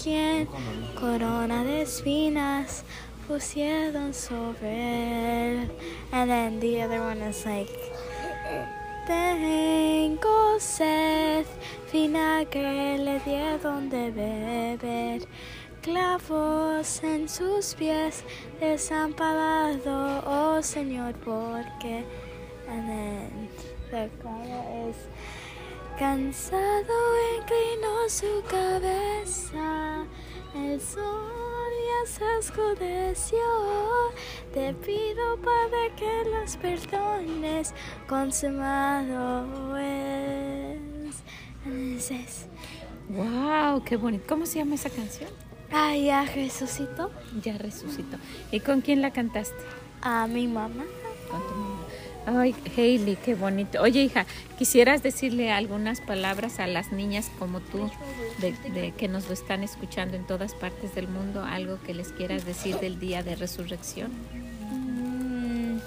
quien 0.00 0.48
corona 0.94 1.64
de 1.64 1.82
espinas 1.82 2.84
pusieron 3.26 4.14
sobre 4.14 5.62
él. 5.64 5.72
And 6.12 6.30
then 6.30 6.60
the 6.60 6.84
other 6.84 7.00
one 7.00 7.28
is 7.28 7.44
like, 7.44 7.68
tengo 9.06 10.58
sed, 10.58 11.46
vinagre 11.92 12.98
le 12.98 13.20
dieron 13.20 13.88
de 13.88 14.10
beber, 14.10 15.28
clavos 15.82 17.02
en 17.02 17.28
sus 17.28 17.74
pies, 17.74 18.24
desamparado, 18.60 20.22
oh 20.26 20.62
Señor, 20.62 21.14
porque. 21.24 22.04
The 23.90 24.08
chorus 24.22 24.96
is, 24.96 24.96
cansado 25.98 26.94
inclinó 27.36 28.08
su 28.08 28.42
cabeza, 28.48 30.06
el 30.54 30.80
sol 30.80 31.41
ya 31.88 32.10
se 32.10 32.24
oscureció. 32.38 33.38
Te 34.54 34.74
pido, 34.74 35.36
Padre, 35.42 35.92
que 35.96 36.24
los 36.30 36.56
perdones, 36.56 37.74
consumado 38.08 39.76
es. 39.78 40.80
Says, 42.02 42.46
¡Wow! 43.08 43.84
¡Qué 43.84 43.96
bonito! 43.96 44.24
¿Cómo 44.28 44.46
se 44.46 44.58
llama 44.58 44.74
esa 44.74 44.90
canción? 44.90 45.30
ah, 45.74 45.96
ya 45.96 46.24
resucitó 46.26 47.10
Ya 47.42 47.56
resucitó. 47.56 48.18
¿Y 48.50 48.60
con 48.60 48.80
quién 48.80 49.00
la 49.00 49.10
cantaste? 49.12 49.56
a 50.02 50.26
mi 50.26 50.48
mamá. 50.48 50.84
Con 51.30 51.40
tu 51.40 51.54
mamá. 51.54 51.71
Ay, 52.26 52.54
Hailey, 52.76 53.16
qué 53.16 53.34
bonito. 53.34 53.80
Oye, 53.82 54.02
hija, 54.02 54.26
¿quisieras 54.56 55.02
decirle 55.02 55.50
algunas 55.50 56.00
palabras 56.00 56.60
a 56.60 56.66
las 56.66 56.92
niñas 56.92 57.30
como 57.38 57.60
tú, 57.60 57.90
de, 58.38 58.52
de 58.70 58.92
que 58.92 59.08
nos 59.08 59.26
lo 59.26 59.34
están 59.34 59.64
escuchando 59.64 60.16
en 60.16 60.26
todas 60.26 60.54
partes 60.54 60.94
del 60.94 61.08
mundo? 61.08 61.44
¿Algo 61.44 61.80
que 61.82 61.94
les 61.94 62.12
quieras 62.12 62.44
decir 62.46 62.76
del 62.76 63.00
día 63.00 63.22
de 63.22 63.34
resurrección? 63.34 64.12
Mm, 64.70 65.78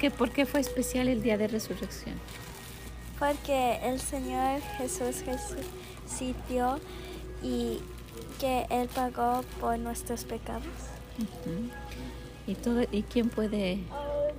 ¿Qué, 0.00 0.10
¿Por 0.10 0.30
qué 0.30 0.46
fue 0.46 0.60
especial 0.60 1.08
el 1.08 1.22
día 1.22 1.38
de 1.38 1.48
resurrección? 1.48 2.14
Porque 3.18 3.78
el 3.82 4.00
Señor 4.00 4.60
Jesús 4.78 5.24
resucitó 5.26 6.78
y 7.42 7.80
que 8.38 8.66
Él 8.70 8.88
pagó 8.94 9.42
por 9.60 9.78
nuestros 9.78 10.24
pecados. 10.24 10.64
Ujú. 11.18 11.70
¿Y, 12.46 12.54
todo, 12.54 12.82
¿Y 12.92 13.02
quién 13.02 13.28
puede, 13.28 13.80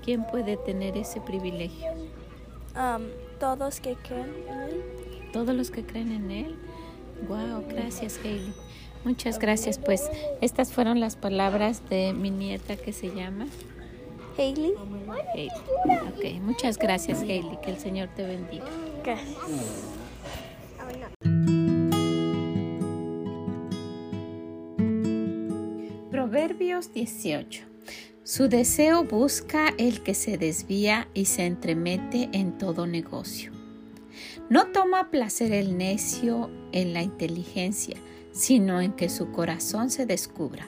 quién 0.03 0.25
puede 0.25 0.57
tener 0.57 0.97
ese 0.97 1.19
privilegio? 1.19 1.91
Um, 2.75 3.03
todos 3.39 3.79
que 3.79 3.95
creen 3.95 4.33
en 4.47 4.59
Él. 4.59 4.83
Todos 5.33 5.55
los 5.55 5.71
que 5.71 5.83
creen 5.83 6.11
en 6.11 6.31
Él. 6.31 6.55
Wow, 7.27 7.65
gracias, 7.67 8.19
Hailey. 8.23 8.53
Muchas 9.03 9.39
gracias. 9.39 9.79
Pues 9.79 10.09
estas 10.41 10.71
fueron 10.71 10.99
las 10.99 11.15
palabras 11.15 11.81
de 11.89 12.13
mi 12.13 12.29
nieta 12.29 12.77
que 12.77 12.93
se 12.93 13.13
llama 13.13 13.47
Hailey. 14.37 14.73
Hailey. 15.33 15.49
Ok, 16.09 16.41
muchas 16.41 16.77
gracias, 16.77 17.21
Hailey. 17.21 17.57
Que 17.61 17.71
el 17.71 17.77
Señor 17.77 18.09
te 18.15 18.25
bendiga. 18.25 18.65
Gracias. 19.03 19.37
Proverbios 26.11 26.93
18. 26.93 27.76
Su 28.27 28.49
deseo 28.49 29.05
busca 29.05 29.73
el 29.77 30.03
que 30.03 30.13
se 30.13 30.37
desvía 30.37 31.07
y 31.13 31.23
se 31.23 31.45
entremete 31.45 32.27
en 32.33 32.57
todo 32.57 32.85
negocio. 32.85 33.53
No 34.49 34.67
toma 34.73 35.09
placer 35.11 35.53
el 35.53 35.77
necio 35.77 36.51
en 36.73 36.91
la 36.91 37.03
inteligencia, 37.03 37.95
sino 38.33 38.81
en 38.81 38.91
que 38.91 39.07
su 39.07 39.31
corazón 39.31 39.89
se 39.89 40.05
descubra. 40.05 40.67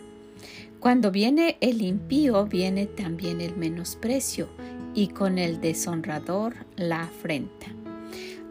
Cuando 0.80 1.12
viene 1.12 1.58
el 1.60 1.82
impío, 1.82 2.46
viene 2.46 2.86
también 2.86 3.42
el 3.42 3.58
menosprecio, 3.58 4.48
y 4.96 5.10
con 5.10 5.38
el 5.38 5.60
deshonrador 5.60 6.56
la 6.78 7.02
afrenta. 7.02 7.68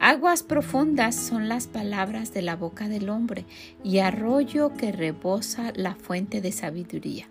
Aguas 0.01 0.43
profundas 0.43 1.15
son 1.17 1.49
las 1.49 1.67
palabras 1.67 2.35
de 2.35 2.43
la 2.43 2.57
boca 2.57 2.91
del 2.91 3.09
hombre, 3.09 3.47
y 3.83 4.01
arroyo 4.01 4.75
que 4.75 4.93
rebosa 4.93 5.73
la 5.75 5.95
fuente 5.95 6.43
de 6.43 6.53
sabiduría. 6.53 7.27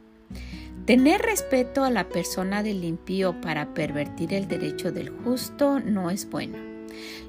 Tener 0.87 1.21
respeto 1.21 1.83
a 1.83 1.89
la 1.89 2.07
persona 2.07 2.63
del 2.63 2.85
impío 2.85 3.41
para 3.41 3.73
pervertir 3.73 4.33
el 4.33 4.47
derecho 4.47 4.93
del 4.93 5.09
justo 5.09 5.81
no 5.81 6.09
es 6.09 6.29
bueno. 6.29 6.57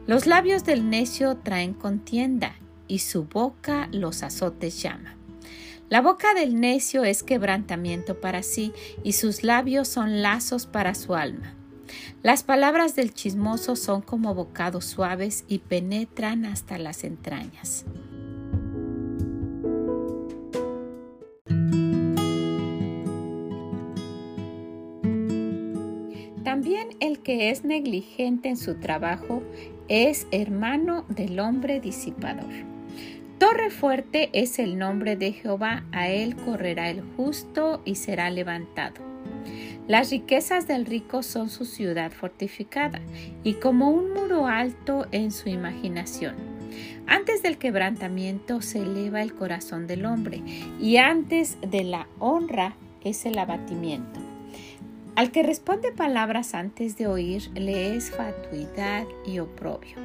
Los 0.06 0.26
labios 0.26 0.62
del 0.62 0.88
necio 0.88 1.38
traen 1.38 1.74
contienda, 1.74 2.54
y 2.86 3.00
su 3.00 3.24
boca 3.24 3.88
los 3.90 4.22
azotes 4.22 4.80
llama. 4.80 5.16
La 5.88 6.00
boca 6.00 6.34
del 6.34 6.60
necio 6.60 7.02
es 7.02 7.24
quebrantamiento 7.24 8.20
para 8.20 8.44
sí, 8.44 8.72
y 9.02 9.14
sus 9.14 9.42
labios 9.42 9.88
son 9.88 10.22
lazos 10.22 10.66
para 10.66 10.94
su 10.94 11.16
alma. 11.16 11.52
Las 12.22 12.44
palabras 12.44 12.94
del 12.94 13.12
chismoso 13.12 13.74
son 13.74 14.02
como 14.02 14.36
bocados 14.36 14.84
suaves 14.84 15.44
y 15.48 15.58
penetran 15.58 16.44
hasta 16.44 16.78
las 16.78 17.02
entrañas. 17.02 17.84
El 27.00 27.20
que 27.20 27.48
es 27.48 27.64
negligente 27.64 28.50
en 28.50 28.58
su 28.58 28.74
trabajo 28.74 29.42
es 29.88 30.26
hermano 30.32 31.06
del 31.08 31.40
hombre 31.40 31.80
disipador. 31.80 32.52
Torre 33.38 33.70
fuerte 33.70 34.28
es 34.34 34.58
el 34.58 34.76
nombre 34.76 35.16
de 35.16 35.32
Jehová, 35.32 35.84
a 35.92 36.10
él 36.10 36.36
correrá 36.36 36.90
el 36.90 37.00
justo 37.16 37.80
y 37.86 37.94
será 37.94 38.28
levantado. 38.28 39.00
Las 39.86 40.10
riquezas 40.10 40.68
del 40.68 40.84
rico 40.84 41.22
son 41.22 41.48
su 41.48 41.64
ciudad 41.64 42.12
fortificada 42.12 43.00
y 43.44 43.54
como 43.54 43.88
un 43.88 44.12
muro 44.12 44.46
alto 44.46 45.06
en 45.10 45.30
su 45.30 45.48
imaginación. 45.48 46.34
Antes 47.06 47.42
del 47.42 47.56
quebrantamiento 47.56 48.60
se 48.60 48.80
eleva 48.80 49.22
el 49.22 49.32
corazón 49.32 49.86
del 49.86 50.04
hombre 50.04 50.42
y 50.78 50.98
antes 50.98 51.56
de 51.62 51.84
la 51.84 52.08
honra 52.18 52.74
es 53.02 53.24
el 53.24 53.38
abatimiento. 53.38 54.27
Al 55.18 55.32
que 55.32 55.42
responde 55.42 55.90
palabras 55.90 56.54
antes 56.54 56.96
de 56.96 57.08
oír 57.08 57.50
le 57.56 57.96
es 57.96 58.12
fatuidad 58.12 59.04
y 59.26 59.40
oprobio. 59.40 59.96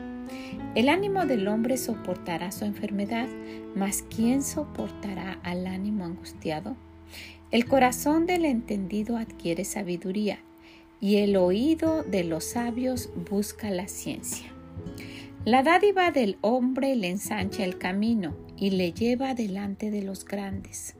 El 0.74 0.89
ánimo 0.89 1.27
del 1.27 1.48
hombre 1.48 1.77
soportará 1.77 2.51
su 2.51 2.65
enfermedad, 2.65 3.27
mas 3.75 4.03
¿quién 4.10 4.41
soportará 4.41 5.39
al 5.43 5.67
ánimo 5.67 6.03
angustiado? 6.03 6.75
El 7.51 7.67
corazón 7.67 8.25
del 8.25 8.43
entendido 8.43 9.15
adquiere 9.15 9.65
sabiduría, 9.65 10.39
y 11.00 11.17
el 11.17 11.36
oído 11.36 12.01
de 12.01 12.24
los 12.24 12.46
sabios 12.46 13.12
busca 13.29 13.70
la 13.70 13.88
ciencia. 13.88 14.48
La 15.46 15.62
dádiva 15.62 16.10
del 16.10 16.39
hombre 16.41 16.96
le 16.96 17.10
ensancha 17.10 17.63
el 17.63 17.77
camino 17.77 18.36
y 18.58 18.72
le 18.72 18.93
lleva 18.93 19.36
delante 19.36 19.91
de 19.91 20.01
los 20.01 20.25
grandes. 20.25 20.96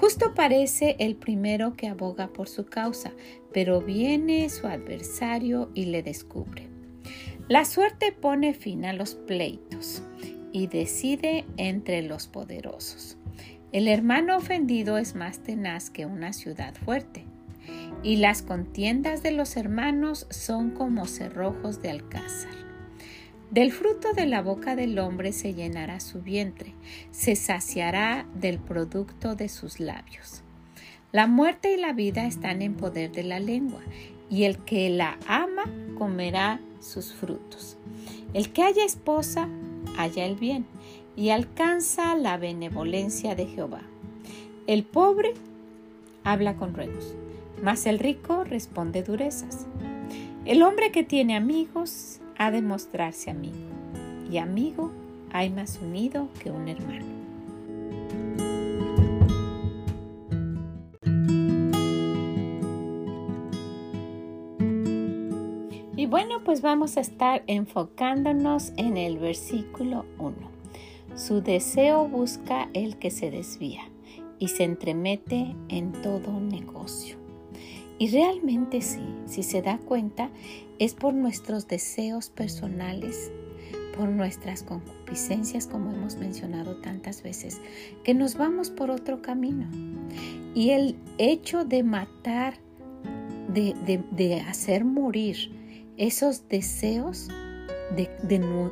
Justo 0.00 0.34
parece 0.34 0.96
el 0.98 1.16
primero 1.16 1.74
que 1.74 1.88
aboga 1.88 2.28
por 2.28 2.48
su 2.48 2.66
causa, 2.66 3.12
pero 3.52 3.80
viene 3.80 4.48
su 4.50 4.66
adversario 4.66 5.70
y 5.74 5.86
le 5.86 6.02
descubre. 6.02 6.68
La 7.48 7.64
suerte 7.64 8.12
pone 8.12 8.54
fin 8.54 8.84
a 8.84 8.92
los 8.92 9.14
pleitos 9.14 10.02
y 10.52 10.66
decide 10.66 11.44
entre 11.56 12.02
los 12.02 12.26
poderosos. 12.26 13.18
El 13.72 13.88
hermano 13.88 14.36
ofendido 14.36 14.98
es 14.98 15.14
más 15.14 15.40
tenaz 15.40 15.90
que 15.90 16.06
una 16.06 16.32
ciudad 16.32 16.74
fuerte, 16.74 17.24
y 18.02 18.16
las 18.16 18.42
contiendas 18.42 19.22
de 19.22 19.32
los 19.32 19.56
hermanos 19.56 20.26
son 20.30 20.70
como 20.70 21.06
cerrojos 21.06 21.82
de 21.82 21.90
alcázar. 21.90 22.63
Del 23.54 23.70
fruto 23.70 24.12
de 24.14 24.26
la 24.26 24.42
boca 24.42 24.74
del 24.74 24.98
hombre 24.98 25.32
se 25.32 25.54
llenará 25.54 26.00
su 26.00 26.20
vientre, 26.20 26.74
se 27.12 27.36
saciará 27.36 28.26
del 28.34 28.58
producto 28.58 29.36
de 29.36 29.48
sus 29.48 29.78
labios. 29.78 30.42
La 31.12 31.28
muerte 31.28 31.72
y 31.72 31.76
la 31.76 31.92
vida 31.92 32.26
están 32.26 32.62
en 32.62 32.74
poder 32.74 33.12
de 33.12 33.22
la 33.22 33.38
lengua, 33.38 33.78
y 34.28 34.42
el 34.42 34.58
que 34.58 34.90
la 34.90 35.20
ama 35.28 35.70
comerá 35.96 36.58
sus 36.80 37.12
frutos. 37.12 37.76
El 38.32 38.50
que 38.50 38.64
haya 38.64 38.84
esposa, 38.84 39.48
haya 39.96 40.26
el 40.26 40.34
bien, 40.34 40.66
y 41.14 41.28
alcanza 41.28 42.16
la 42.16 42.36
benevolencia 42.38 43.36
de 43.36 43.46
Jehová. 43.46 43.82
El 44.66 44.82
pobre 44.82 45.32
habla 46.24 46.56
con 46.56 46.74
ruegos, 46.74 47.14
mas 47.62 47.86
el 47.86 48.00
rico 48.00 48.42
responde 48.42 49.04
durezas. 49.04 49.68
El 50.44 50.64
hombre 50.64 50.90
que 50.90 51.04
tiene 51.04 51.36
amigos 51.36 52.18
ha 52.44 52.50
de 52.50 52.60
mostrarse 52.60 53.30
amigo, 53.30 53.56
y 54.30 54.36
amigo 54.36 54.90
hay 55.32 55.48
más 55.48 55.80
unido 55.80 56.28
que 56.42 56.50
un 56.50 56.68
hermano. 56.68 57.06
Y 65.96 66.04
bueno, 66.04 66.44
pues 66.44 66.60
vamos 66.60 66.98
a 66.98 67.00
estar 67.00 67.42
enfocándonos 67.46 68.74
en 68.76 68.98
el 68.98 69.16
versículo 69.16 70.04
1. 70.18 70.34
Su 71.16 71.40
deseo 71.40 72.06
busca 72.06 72.68
el 72.74 72.98
que 72.98 73.10
se 73.10 73.30
desvía 73.30 73.84
y 74.38 74.48
se 74.48 74.64
entremete 74.64 75.56
en 75.70 75.92
todo 75.92 76.38
negocio. 76.40 77.16
Y 77.98 78.08
realmente 78.10 78.82
sí, 78.82 79.00
si 79.24 79.42
se 79.42 79.62
da 79.62 79.78
cuenta, 79.78 80.28
es 80.78 80.94
por 80.94 81.14
nuestros 81.14 81.68
deseos 81.68 82.30
personales, 82.30 83.30
por 83.96 84.08
nuestras 84.08 84.62
concupiscencias, 84.62 85.66
como 85.66 85.92
hemos 85.92 86.16
mencionado 86.16 86.76
tantas 86.76 87.22
veces, 87.22 87.60
que 88.02 88.14
nos 88.14 88.36
vamos 88.36 88.70
por 88.70 88.90
otro 88.90 89.22
camino. 89.22 89.68
Y 90.54 90.70
el 90.70 90.96
hecho 91.18 91.64
de 91.64 91.82
matar, 91.82 92.54
de, 93.52 94.44
hacer 94.48 94.84
morir 94.84 95.52
esos 95.96 96.48
deseos 96.48 97.28
de, 97.96 98.10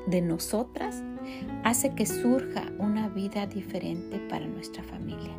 de 0.06 0.22
nosotras, 0.22 1.02
hace 1.62 1.94
que 1.94 2.06
surja 2.06 2.72
una 2.78 3.08
vida 3.08 3.46
diferente 3.46 4.18
para 4.28 4.46
nuestra 4.46 4.82
familia. 4.82 5.32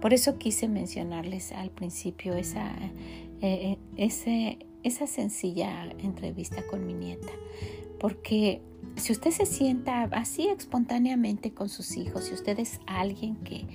Por 0.00 0.14
eso 0.14 0.38
quise 0.38 0.68
mencionarles 0.68 1.52
al 1.52 1.70
principio 1.70 2.34
esa, 2.34 2.72
eh, 3.40 3.76
eh, 3.96 4.58
esa 4.82 5.06
sencilla 5.06 5.90
entrevista 5.98 6.66
con 6.66 6.86
mi 6.86 6.94
nieta, 6.94 7.32
porque 7.98 8.62
si 8.96 9.12
usted 9.12 9.30
se 9.30 9.46
sienta 9.46 10.04
así 10.12 10.48
espontáneamente 10.48 11.52
con 11.52 11.68
sus 11.68 11.96
hijos, 11.96 12.24
si 12.24 12.34
usted 12.34 12.58
es 12.58 12.80
alguien 12.86 13.36
que, 13.36 13.66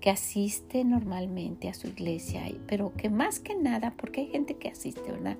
que 0.00 0.10
asiste 0.10 0.84
normalmente 0.84 1.68
a 1.68 1.74
su 1.74 1.88
iglesia, 1.88 2.42
pero 2.66 2.92
que 2.96 3.10
más 3.10 3.40
que 3.40 3.54
nada, 3.54 3.94
porque 3.96 4.22
hay 4.22 4.26
gente 4.28 4.54
que 4.54 4.68
asiste, 4.68 5.10
¿verdad? 5.10 5.36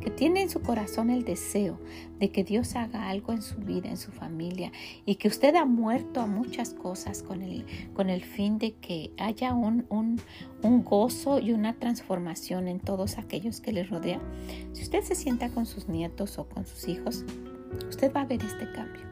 Que 0.00 0.10
tiene 0.10 0.42
en 0.42 0.50
su 0.50 0.60
corazón 0.60 1.10
el 1.10 1.24
deseo 1.24 1.78
de 2.18 2.30
que 2.30 2.44
Dios 2.44 2.74
haga 2.74 3.08
algo 3.08 3.32
en 3.32 3.42
su 3.42 3.56
vida, 3.56 3.88
en 3.88 3.96
su 3.96 4.10
familia, 4.10 4.72
y 5.04 5.16
que 5.16 5.28
usted 5.28 5.54
ha 5.54 5.64
muerto 5.64 6.20
a 6.20 6.26
muchas 6.26 6.74
cosas 6.74 7.22
con 7.22 7.42
el, 7.42 7.64
con 7.94 8.10
el 8.10 8.24
fin 8.24 8.58
de 8.58 8.72
que 8.74 9.12
haya 9.18 9.52
un, 9.54 9.86
un, 9.88 10.20
un 10.62 10.84
gozo 10.84 11.38
y 11.38 11.52
una 11.52 11.74
transformación 11.74 12.68
en 12.68 12.80
todos 12.80 13.18
aquellos 13.18 13.60
que 13.60 13.72
le 13.72 13.84
rodean. 13.84 14.20
Si 14.72 14.82
usted 14.82 15.02
se 15.02 15.14
sienta 15.14 15.50
con 15.50 15.66
sus 15.66 15.88
nietos 15.88 16.38
o 16.38 16.48
con 16.48 16.66
sus 16.66 16.88
hijos, 16.88 17.24
usted 17.88 18.12
va 18.12 18.22
a 18.22 18.26
ver 18.26 18.42
este 18.42 18.70
cambio. 18.72 19.02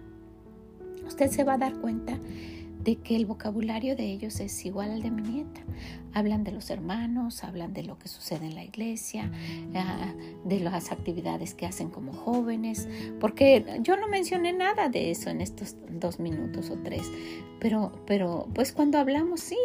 Usted 1.07 1.31
se 1.31 1.45
va 1.45 1.55
a 1.55 1.59
dar 1.59 1.75
cuenta 1.81 2.19
de 2.87 2.97
que 2.97 3.17
el 3.17 3.27
vocabulario 3.27 3.97
de 3.97 4.05
ellos 4.05 4.39
es 4.39 4.65
igual 4.65 4.93
al 4.93 5.03
de 5.03 5.11
mi 5.11 5.23
nieta. 5.23 5.61
Hablan 6.15 6.45
de 6.45 6.53
los 6.53 6.71
hermanos, 6.71 7.43
hablan 7.43 7.75
de 7.75 7.83
lo 7.83 7.99
que 7.99 8.07
sucede 8.07 8.47
en 8.47 8.55
la 8.55 8.65
iglesia, 8.65 9.31
ah, 9.75 10.15
de 10.45 10.61
las 10.61 10.93
actividades 10.93 11.53
que 11.53 11.67
hacen 11.67 11.91
como 11.91 12.13
jóvenes, 12.13 12.89
porque 13.21 13.81
yo 13.83 13.97
no 13.97 14.07
mencioné 14.07 14.53
nada 14.53 14.89
de 14.89 15.11
eso 15.11 15.31
en 15.31 15.41
estos 15.41 15.77
dos 15.91 16.21
minutos 16.21 16.71
o 16.71 16.79
tres, 16.79 17.11
pero, 17.61 17.93
pero 18.07 18.47
pues 18.55 18.73
cuando 18.73 18.99
hablamos 18.99 19.41
sí, 19.41 19.59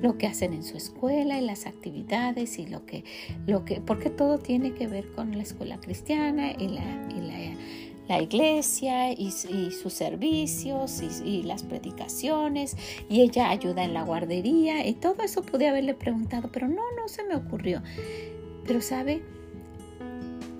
lo 0.00 0.16
que 0.16 0.28
hacen 0.28 0.54
en 0.54 0.62
su 0.62 0.76
escuela 0.76 1.36
y 1.36 1.44
las 1.44 1.66
actividades 1.66 2.60
y 2.60 2.66
lo 2.66 2.86
que, 2.86 3.04
lo 3.46 3.64
que, 3.64 3.80
porque 3.80 4.08
todo 4.08 4.38
tiene 4.38 4.72
que 4.72 4.86
ver 4.86 5.10
con 5.12 5.36
la 5.36 5.42
escuela 5.42 5.78
cristiana 5.80 6.52
y 6.52 6.68
la, 6.68 7.08
y 7.10 7.20
la 7.20 7.38
la 8.08 8.20
iglesia 8.22 9.12
y, 9.12 9.30
sus 9.30 9.92
servicios 9.92 11.02
y, 11.24 11.42
las 11.42 11.62
predicaciones 11.62 12.76
y 13.08 13.20
ella 13.20 13.50
ayuda 13.50 13.84
en 13.84 13.94
la 13.94 14.02
guardería 14.02 14.86
y 14.86 14.94
todo 14.94 15.22
eso 15.22 15.42
pude 15.42 15.68
haberle 15.68 15.94
preguntado, 15.94 16.50
pero 16.50 16.68
no, 16.68 16.82
no 16.96 17.08
se 17.08 17.24
me 17.24 17.36
ocurrió. 17.36 17.82
Pero 18.66 18.80
sabe, 18.80 19.22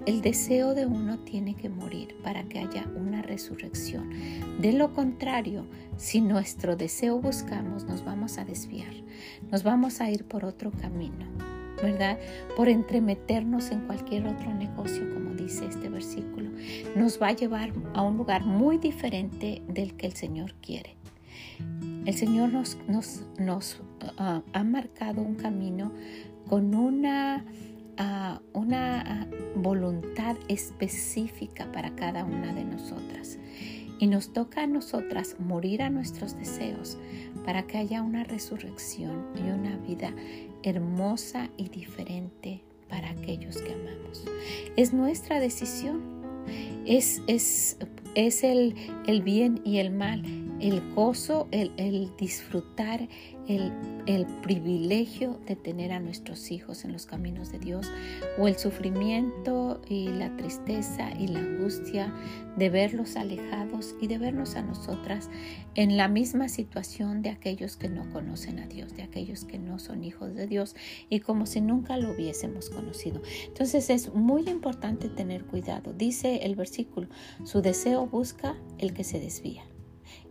el 0.07 0.21
deseo 0.21 0.75
de 0.75 0.87
uno 0.87 1.19
tiene 1.19 1.55
que 1.55 1.69
morir 1.69 2.17
para 2.23 2.45
que 2.45 2.61
haya 2.61 2.87
una 2.97 3.23
resurrección. 3.23 4.11
De 4.61 4.73
lo 4.73 4.93
contrario, 4.93 5.67
si 5.97 6.21
nuestro 6.21 6.77
deseo 6.77 7.19
buscamos, 7.19 7.85
nos 7.85 8.05
vamos 8.05 8.39
a 8.39 8.45
desviar, 8.45 8.95
nos 9.51 9.63
vamos 9.63 10.01
a 10.01 10.11
ir 10.11 10.25
por 10.25 10.45
otro 10.45 10.71
camino. 10.71 11.27
¿verdad? 11.83 12.19
Por 12.57 12.69
entremeternos 12.69 13.71
en 13.71 13.81
cualquier 13.87 14.27
otro 14.27 14.53
negocio, 14.53 15.09
como 15.15 15.28
dice 15.49 15.65
este 15.67 15.89
versículo. 15.89 16.51
Nos 16.95 17.21
va 17.21 17.29
a 17.29 17.33
llevar 17.33 17.73
a 17.95 18.03
un 18.03 18.19
lugar 18.19 18.45
muy 18.45 18.77
diferente 18.77 19.63
del 19.67 19.95
que 19.95 20.07
el 20.07 20.13
Señor 20.13 20.55
quiere. 20.61 20.97
El 22.05 22.15
Señor 22.15 22.51
nos, 22.53 22.77
ah, 24.19 24.43
ha 24.53 24.65
marcado 24.65 25.23
un 25.23 25.37
camino 25.37 25.93
con 26.49 26.75
una, 26.75 27.47
ah, 27.97 28.41
una 28.53 29.27
voluntad 29.57 30.37
específica 30.49 31.73
para 31.73 31.95
cada 31.95 32.25
una 32.25 32.53
de 32.53 32.65
nosotras. 32.65 33.39
Y 33.99 34.07
nos 34.07 34.33
toca 34.35 34.63
a 34.63 34.67
nosotras 34.67 35.37
morir 35.39 35.83
a 35.83 35.89
nuestros 35.89 36.37
deseos 36.37 36.99
para 37.45 37.67
que 37.67 37.79
haya 37.79 38.03
una 38.03 38.23
resurrección 38.23 39.25
y 39.35 39.49
una 39.49 39.77
vida 39.79 40.13
hermosa 40.63 41.49
y 41.57 41.71
diferente 41.71 42.68
para 42.89 43.11
aquellos 43.11 43.59
que 43.59 43.73
amamos. 43.73 44.25
Es 44.77 44.93
nuestra 44.93 45.41
decisión. 45.41 46.19
Es, 46.87 47.23
es, 47.27 47.77
es 48.15 48.45
el, 48.45 48.75
el 49.07 49.23
bien 49.23 49.61
y 49.65 49.79
el 49.79 49.91
mal 49.91 50.23
el 50.61 50.95
gozo, 50.95 51.49
el, 51.51 52.11
disfrutar, 52.17 53.09
el, 53.47 54.27
privilegio 54.43 55.39
de 55.47 55.57
tener 55.57 55.93
a 55.93 56.01
nuestros 56.01 56.51
hijos 56.51 56.85
en 56.85 56.93
los 56.93 57.07
caminos 57.07 57.53
de 57.53 57.59
Dios, 57.59 57.91
o 58.39 58.49
el 58.49 58.57
sufrimiento 58.57 59.81
y 59.89 60.09
la 60.09 60.35
tristeza 60.37 61.11
y 61.19 61.29
la 61.29 61.41
angustia 61.41 62.13
de 62.57 62.71
verlos 62.71 63.17
alejados 63.17 63.95
y 64.01 64.07
de 64.07 64.19
vernos 64.19 64.57
a 64.57 64.63
nosotras 64.63 65.31
en 65.75 65.97
la 65.97 66.09
misma 66.09 66.49
situación 66.49 67.23
de 67.23 67.31
aquellos 67.31 67.77
que 67.77 67.89
no 67.89 68.11
conocen 68.11 68.59
a 68.59 68.67
Dios, 68.67 68.97
de 68.97 69.03
aquellos 69.03 69.45
que 69.45 69.59
no 69.59 69.79
son 69.79 70.05
hijos 70.05 70.35
de 70.35 70.47
Dios 70.47 70.75
y 71.09 71.21
como 71.21 71.47
si 71.47 71.61
nunca 71.61 71.97
lo 71.97 72.13
hubiésemos 72.13 72.71
conocido. 72.71 73.23
Entonces 73.47 73.91
es 73.91 74.13
muy 74.15 74.49
importante 74.49 75.09
tener 75.09 75.45
cuidado. 75.45 75.93
Dice 75.93 76.41
el 76.43 76.57
versículo, 76.57 77.09
su 77.45 77.63
deseo 77.63 78.07
busca 78.07 78.57
el 78.79 78.95
que 78.95 79.05
se 79.05 79.21
desvía 79.21 79.68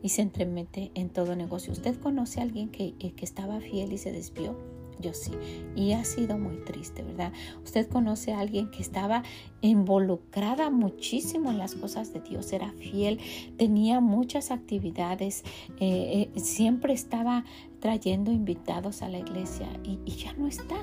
y 0.01 0.09
se 0.09 0.21
entremete 0.21 0.91
en 0.93 1.09
todo 1.09 1.35
negocio. 1.35 1.73
¿Usted 1.73 1.99
conoce 1.99 2.39
a 2.39 2.43
alguien 2.43 2.69
que, 2.69 2.93
eh, 2.99 3.13
que 3.15 3.25
estaba 3.25 3.59
fiel 3.59 3.93
y 3.93 3.97
se 3.97 4.11
desvió? 4.11 4.55
yo 4.99 5.13
sí. 5.13 5.31
Y 5.75 5.93
ha 5.93 6.03
sido 6.03 6.37
muy 6.37 6.57
triste, 6.57 7.03
¿verdad? 7.03 7.31
Usted 7.63 7.87
conoce 7.87 8.33
a 8.33 8.39
alguien 8.39 8.71
que 8.71 8.81
estaba 8.81 9.23
involucrada 9.61 10.69
muchísimo 10.69 11.51
en 11.51 11.57
las 11.57 11.75
cosas 11.75 12.13
de 12.13 12.21
Dios, 12.21 12.51
era 12.53 12.71
fiel, 12.73 13.19
tenía 13.57 13.99
muchas 13.99 14.51
actividades, 14.51 15.43
eh, 15.79 16.29
eh, 16.35 16.39
siempre 16.39 16.93
estaba 16.93 17.45
trayendo 17.79 18.31
invitados 18.31 19.01
a 19.01 19.09
la 19.09 19.19
iglesia 19.19 19.67
y, 19.83 19.99
y 20.05 20.11
ya 20.11 20.33
no 20.33 20.47
está. 20.47 20.77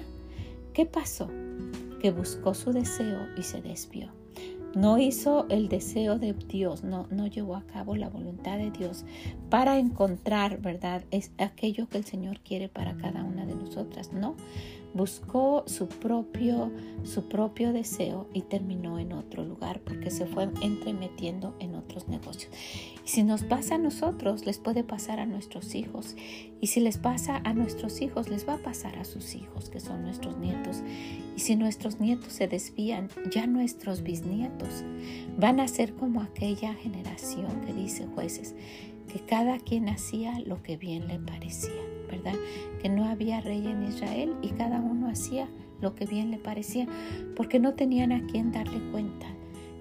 ¿Qué 0.72 0.86
pasó? 0.86 1.28
Que 2.00 2.10
buscó 2.10 2.54
su 2.54 2.72
deseo 2.72 3.28
y 3.36 3.42
se 3.42 3.62
desvió 3.62 4.12
no 4.76 4.98
hizo 4.98 5.46
el 5.48 5.68
deseo 5.68 6.18
de 6.18 6.32
Dios, 6.32 6.84
no, 6.84 7.06
no 7.10 7.26
llevó 7.26 7.56
a 7.56 7.66
cabo 7.66 7.96
la 7.96 8.08
voluntad 8.08 8.58
de 8.58 8.70
Dios 8.70 9.04
para 9.54 9.78
encontrar, 9.78 10.60
¿verdad? 10.60 11.04
Es 11.12 11.30
aquello 11.38 11.88
que 11.88 11.96
el 11.96 12.04
Señor 12.04 12.40
quiere 12.40 12.68
para 12.68 12.96
cada 12.96 13.22
una 13.22 13.46
de 13.46 13.54
nosotras, 13.54 14.12
¿no? 14.12 14.34
buscó 14.94 15.64
su 15.66 15.88
propio, 15.88 16.70
su 17.02 17.28
propio 17.28 17.72
deseo 17.72 18.28
y 18.32 18.42
terminó 18.42 19.00
en 19.00 19.12
otro 19.12 19.44
lugar 19.44 19.80
porque 19.80 20.10
se 20.10 20.24
fue 20.24 20.48
entremetiendo 20.62 21.54
en 21.58 21.74
otros 21.74 22.08
negocios. 22.08 22.52
Si 23.04 23.24
nos 23.24 23.42
pasa 23.42 23.74
a 23.74 23.78
nosotros, 23.78 24.46
les 24.46 24.58
puede 24.58 24.84
pasar 24.84 25.18
a 25.18 25.26
nuestros 25.26 25.74
hijos. 25.74 26.14
Y 26.60 26.68
si 26.68 26.80
les 26.80 26.96
pasa 26.96 27.42
a 27.44 27.52
nuestros 27.52 28.00
hijos, 28.00 28.30
les 28.30 28.48
va 28.48 28.54
a 28.54 28.62
pasar 28.62 28.96
a 28.96 29.04
sus 29.04 29.34
hijos, 29.34 29.68
que 29.68 29.80
son 29.80 30.02
nuestros 30.02 30.38
nietos. 30.38 30.82
Y 31.36 31.40
si 31.40 31.56
nuestros 31.56 31.98
nietos 31.98 32.32
se 32.32 32.46
desvían, 32.46 33.08
ya 33.30 33.46
nuestros 33.48 34.02
bisnietos 34.02 34.84
van 35.36 35.58
a 35.58 35.66
ser 35.66 35.94
como 35.94 36.22
aquella 36.22 36.72
generación 36.74 37.62
que 37.66 37.72
dice 37.74 38.06
jueces, 38.06 38.54
que 39.12 39.20
cada 39.20 39.58
quien 39.58 39.88
hacía 39.88 40.40
lo 40.40 40.62
que 40.62 40.76
bien 40.76 41.08
le 41.08 41.18
parecía. 41.18 41.94
¿verdad? 42.10 42.34
Que 42.80 42.88
no 42.88 43.04
había 43.04 43.40
rey 43.40 43.66
en 43.66 43.82
Israel 43.82 44.34
y 44.42 44.50
cada 44.50 44.80
uno 44.80 45.08
hacía 45.08 45.48
lo 45.80 45.94
que 45.94 46.06
bien 46.06 46.30
le 46.30 46.38
parecía, 46.38 46.86
porque 47.36 47.58
no 47.58 47.74
tenían 47.74 48.12
a 48.12 48.26
quien 48.26 48.52
darle 48.52 48.80
cuenta. 48.90 49.26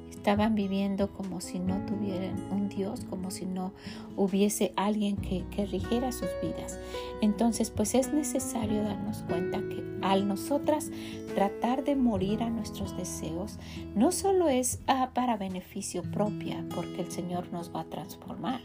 Estaban 0.09 0.55
viviendo 0.55 1.11
como 1.11 1.41
si 1.41 1.59
no 1.59 1.85
tuvieran 1.85 2.35
un 2.49 2.69
Dios, 2.69 3.05
como 3.09 3.29
si 3.29 3.45
no 3.45 3.73
hubiese 4.15 4.71
alguien 4.77 5.17
que, 5.17 5.43
que 5.51 5.65
rigiera 5.65 6.13
sus 6.13 6.29
vidas. 6.41 6.79
Entonces, 7.21 7.69
pues 7.71 7.93
es 7.93 8.13
necesario 8.13 8.83
darnos 8.83 9.23
cuenta 9.23 9.59
que 9.59 9.83
al 10.01 10.27
nosotras 10.27 10.91
tratar 11.35 11.83
de 11.83 11.95
morir 11.95 12.41
a 12.41 12.49
nuestros 12.49 12.95
deseos, 12.95 13.59
no 13.95 14.11
solo 14.11 14.47
es 14.47 14.79
ah, 14.87 15.11
para 15.13 15.35
beneficio 15.35 16.03
propia, 16.03 16.63
porque 16.73 17.01
el 17.01 17.11
Señor 17.11 17.51
nos 17.51 17.73
va 17.73 17.81
a 17.81 17.89
transformar, 17.89 18.61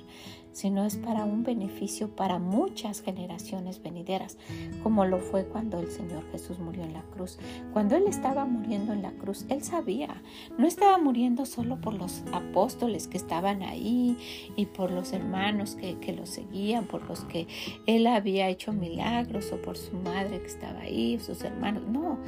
sino 0.53 0.85
es 0.85 0.97
para 0.97 1.25
un 1.25 1.43
beneficio 1.43 2.09
para 2.15 2.39
muchas 2.39 3.01
generaciones 3.03 3.83
venideras, 3.83 4.39
como 4.83 5.05
lo 5.05 5.19
fue 5.19 5.47
cuando 5.47 5.79
el 5.81 5.91
Señor 5.91 6.25
Jesús 6.33 6.59
murió 6.59 6.83
en 6.83 6.93
la 6.93 7.03
cruz. 7.03 7.39
Cuando 7.73 7.97
Él 7.97 8.05
estaba 8.09 8.45
muriendo 8.45 8.93
en 8.93 9.03
la 9.03 9.13
cruz, 9.13 9.47
Él 9.49 9.63
sabía, 9.63 10.23
no 10.57 10.67
estaba 10.67 10.99
muriendo 10.99 11.47
solo 11.47 11.81
por 11.81 11.95
los 11.95 12.23
apóstoles 12.33 13.07
que 13.07 13.17
estaban 13.17 13.63
ahí 13.63 14.17
y 14.57 14.67
por 14.67 14.91
los 14.91 15.13
hermanos 15.13 15.75
que, 15.75 15.99
que 15.99 16.13
lo 16.13 16.27
seguían, 16.27 16.87
por 16.87 17.07
los 17.09 17.25
que 17.25 17.47
Él 17.87 18.07
había 18.07 18.49
hecho 18.49 18.73
milagros 18.73 19.53
o 19.53 19.61
por 19.63 19.77
su 19.77 19.95
madre 19.97 20.41
que 20.41 20.47
estaba 20.47 20.81
ahí, 20.81 21.19
sus 21.19 21.43
hermanos, 21.43 21.85
no, 21.89 22.19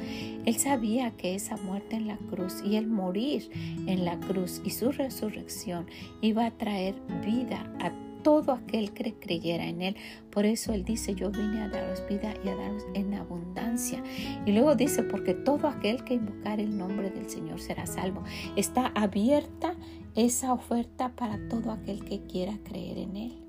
Él 0.45 0.57
sabía 0.57 1.11
que 1.17 1.35
esa 1.35 1.57
muerte 1.57 1.97
en 1.97 2.07
la 2.07 2.17
cruz 2.17 2.63
y 2.65 2.77
el 2.77 2.87
morir 2.87 3.51
en 3.87 4.05
la 4.05 4.19
cruz 4.21 4.61
y 4.65 4.71
su 4.71 4.93
resurrección 4.93 5.87
iba 6.21 6.47
a 6.47 6.51
traer 6.51 6.95
vida 7.25 7.71
a 7.81 7.93
todo 8.23 8.53
aquel 8.53 8.93
que 8.93 9.15
creyera 9.15 9.67
en 9.67 9.83
Él. 9.83 9.97
Por 10.31 10.45
eso 10.45 10.73
Él 10.73 10.85
dice, 10.85 11.15
yo 11.15 11.31
vine 11.31 11.63
a 11.63 11.69
daros 11.69 12.03
vida 12.09 12.35
y 12.45 12.49
a 12.49 12.57
daros 12.57 12.85
en 12.95 13.15
abundancia. 13.15 14.03
Y 14.47 14.53
luego 14.53 14.75
dice, 14.75 15.03
porque 15.03 15.35
todo 15.35 15.69
aquel 15.69 16.05
que 16.05 16.15
invocar 16.15 16.61
el 16.61 16.77
nombre 16.77 17.11
del 17.11 17.29
Señor 17.29 17.61
será 17.61 17.87
salvo. 17.87 18.25
Está 18.57 18.87
abierta 18.89 19.75
esa 20.15 20.53
oferta 20.53 21.15
para 21.17 21.49
todo 21.49 21.71
aquel 21.71 22.05
que 22.05 22.21
quiera 22.23 22.59
creer 22.65 22.99
en 22.99 23.17
Él. 23.17 23.47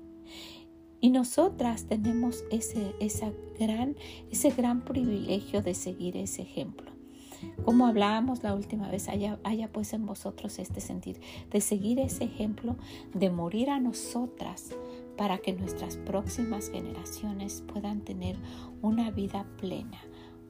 Y 1.00 1.10
nosotras 1.10 1.86
tenemos 1.86 2.44
ese, 2.52 2.94
ese 3.00 4.50
gran 4.56 4.84
privilegio 4.84 5.60
de 5.60 5.74
seguir 5.74 6.16
ese 6.16 6.42
ejemplo. 6.42 6.91
Como 7.64 7.86
hablábamos 7.86 8.42
la 8.42 8.54
última 8.54 8.88
vez, 8.88 9.08
haya, 9.08 9.38
haya 9.44 9.72
pues 9.72 9.92
en 9.92 10.06
vosotros 10.06 10.58
este 10.58 10.80
sentir 10.80 11.20
de 11.50 11.60
seguir 11.60 11.98
ese 12.00 12.24
ejemplo, 12.24 12.76
de 13.14 13.30
morir 13.30 13.70
a 13.70 13.80
nosotras 13.80 14.70
para 15.16 15.38
que 15.38 15.52
nuestras 15.52 15.96
próximas 15.98 16.68
generaciones 16.70 17.62
puedan 17.72 18.00
tener 18.00 18.36
una 18.80 19.10
vida 19.10 19.46
plena, 19.58 19.98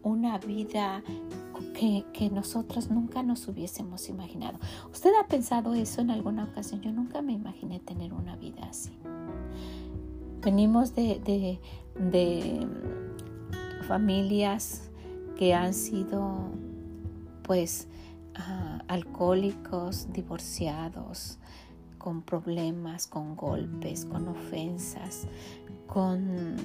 una 0.03 0.39
vida 0.39 1.03
que, 1.75 2.05
que, 2.13 2.31
nosotros 2.31 2.91
nunca 2.91 3.23
nos 3.23 3.47
hubiésemos 3.49 4.09
imaginado. 4.09 4.59
¿Usted 4.91 5.11
ha 5.21 5.27
pensado 5.27 5.75
eso 5.75 6.01
en 6.01 6.11
alguna 6.11 6.45
ocasión? 6.45 6.81
Yo 6.81 6.93
nunca 6.93 7.23
me 7.23 7.33
imaginé 7.33 7.81
tener 7.81 8.13
una 8.13 8.37
vida 8.37 8.65
así. 8.65 8.93
Venimos 10.41 10.95
de, 10.95 11.21
de, 11.25 11.61
de 12.11 12.67
familias 13.87 14.91
que 15.37 15.55
han 15.55 15.75
sido 15.75 16.51
pues 17.53 17.87
alcohólicos, 18.89 20.11
divorciados, 20.11 21.39
con 21.99 22.23
problemas, 22.23 23.07
con 23.07 23.37
golpes, 23.37 24.07
con 24.07 24.27
ofensas, 24.27 25.27
con 25.87 26.57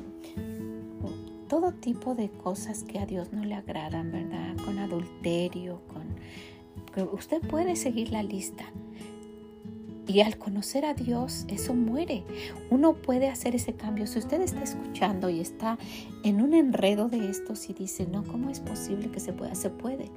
todo 1.49 1.73
tipo 1.73 2.15
de 2.15 2.29
cosas 2.29 2.83
que 2.83 2.99
a 2.99 3.05
Dios 3.05 3.33
no 3.33 3.43
le 3.43 3.55
agradan, 3.55 4.13
¿verdad? 4.13 4.55
Con 4.63 4.79
adulterio, 4.79 5.81
con... 5.87 6.05
Usted 7.11 7.41
puede 7.41 7.75
seguir 7.75 8.13
la 8.13 8.23
lista. 8.23 8.63
Y 10.07 10.21
al 10.21 10.37
conocer 10.37 10.85
a 10.85 10.93
Dios, 10.93 11.43
eso 11.49 11.73
muere. 11.73 12.23
Uno 12.69 12.93
puede 12.93 13.27
hacer 13.27 13.57
ese 13.57 13.73
cambio. 13.73 14.07
Si 14.07 14.19
usted 14.19 14.39
está 14.39 14.63
escuchando 14.63 15.29
y 15.29 15.41
está 15.41 15.77
en 16.23 16.41
un 16.41 16.53
enredo 16.53 17.09
de 17.09 17.29
estos 17.29 17.69
y 17.69 17.73
dice, 17.73 18.07
no, 18.07 18.23
¿cómo 18.23 18.49
es 18.49 18.61
posible 18.61 19.11
que 19.11 19.19
se 19.19 19.33
pueda? 19.33 19.53
Se 19.53 19.69
puede. 19.69 20.09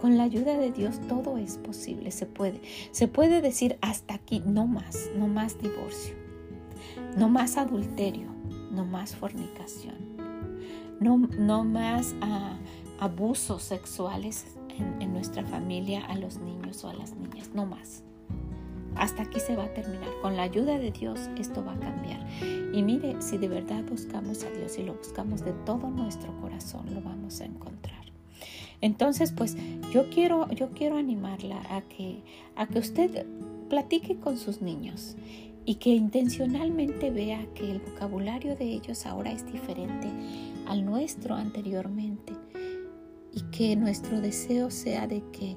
Con 0.00 0.18
la 0.18 0.24
ayuda 0.24 0.56
de 0.58 0.70
Dios 0.70 1.00
todo 1.08 1.38
es 1.38 1.56
posible, 1.58 2.10
se 2.10 2.26
puede. 2.26 2.60
Se 2.90 3.08
puede 3.08 3.40
decir 3.40 3.78
hasta 3.80 4.14
aquí, 4.14 4.42
no 4.44 4.66
más, 4.66 5.10
no 5.16 5.26
más 5.26 5.60
divorcio, 5.60 6.14
no 7.16 7.28
más 7.28 7.56
adulterio, 7.56 8.28
no 8.70 8.84
más 8.84 9.14
fornicación, 9.16 9.94
no, 11.00 11.16
no 11.38 11.64
más 11.64 12.14
ah, 12.20 12.56
abusos 13.00 13.62
sexuales 13.62 14.46
en, 14.76 15.00
en 15.00 15.12
nuestra 15.12 15.44
familia 15.44 16.04
a 16.06 16.16
los 16.16 16.38
niños 16.38 16.84
o 16.84 16.90
a 16.90 16.94
las 16.94 17.14
niñas, 17.14 17.50
no 17.54 17.64
más. 17.64 18.02
Hasta 18.96 19.22
aquí 19.22 19.40
se 19.40 19.56
va 19.56 19.64
a 19.64 19.74
terminar. 19.74 20.08
Con 20.22 20.36
la 20.36 20.42
ayuda 20.42 20.78
de 20.78 20.90
Dios 20.90 21.28
esto 21.38 21.64
va 21.64 21.72
a 21.72 21.78
cambiar. 21.78 22.26
Y 22.72 22.82
mire, 22.82 23.20
si 23.20 23.36
de 23.36 23.48
verdad 23.48 23.84
buscamos 23.84 24.42
a 24.44 24.50
Dios 24.50 24.78
y 24.78 24.82
lo 24.82 24.94
buscamos 24.94 25.44
de 25.44 25.52
todo 25.52 25.88
nuestro 25.90 26.34
corazón, 26.40 26.86
lo 26.94 27.02
vamos 27.02 27.40
a 27.40 27.44
encontrar. 27.44 28.05
Entonces, 28.80 29.32
pues 29.32 29.56
yo 29.92 30.10
quiero, 30.10 30.50
yo 30.50 30.70
quiero 30.70 30.96
animarla 30.96 31.62
a 31.70 31.82
que, 31.82 32.22
a 32.56 32.66
que 32.66 32.78
usted 32.78 33.26
platique 33.68 34.16
con 34.16 34.36
sus 34.38 34.62
niños 34.62 35.16
y 35.64 35.76
que 35.76 35.90
intencionalmente 35.90 37.10
vea 37.10 37.46
que 37.54 37.70
el 37.70 37.80
vocabulario 37.80 38.54
de 38.54 38.66
ellos 38.66 39.04
ahora 39.06 39.32
es 39.32 39.44
diferente 39.50 40.08
al 40.66 40.84
nuestro 40.84 41.34
anteriormente 41.34 42.32
y 43.32 43.40
que 43.50 43.76
nuestro 43.76 44.20
deseo 44.20 44.70
sea 44.70 45.06
de 45.06 45.22
que 45.32 45.56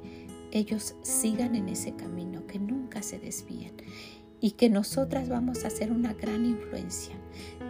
ellos 0.51 0.95
sigan 1.03 1.55
en 1.55 1.69
ese 1.69 1.93
camino, 1.95 2.47
que 2.47 2.60
nunca 2.60 3.03
se 3.03 3.19
desvíen 3.19 3.73
y 4.41 4.51
que 4.51 4.69
nosotras 4.69 5.29
vamos 5.29 5.63
a 5.65 5.69
ser 5.69 5.91
una 5.91 6.13
gran 6.13 6.45
influencia, 6.45 7.15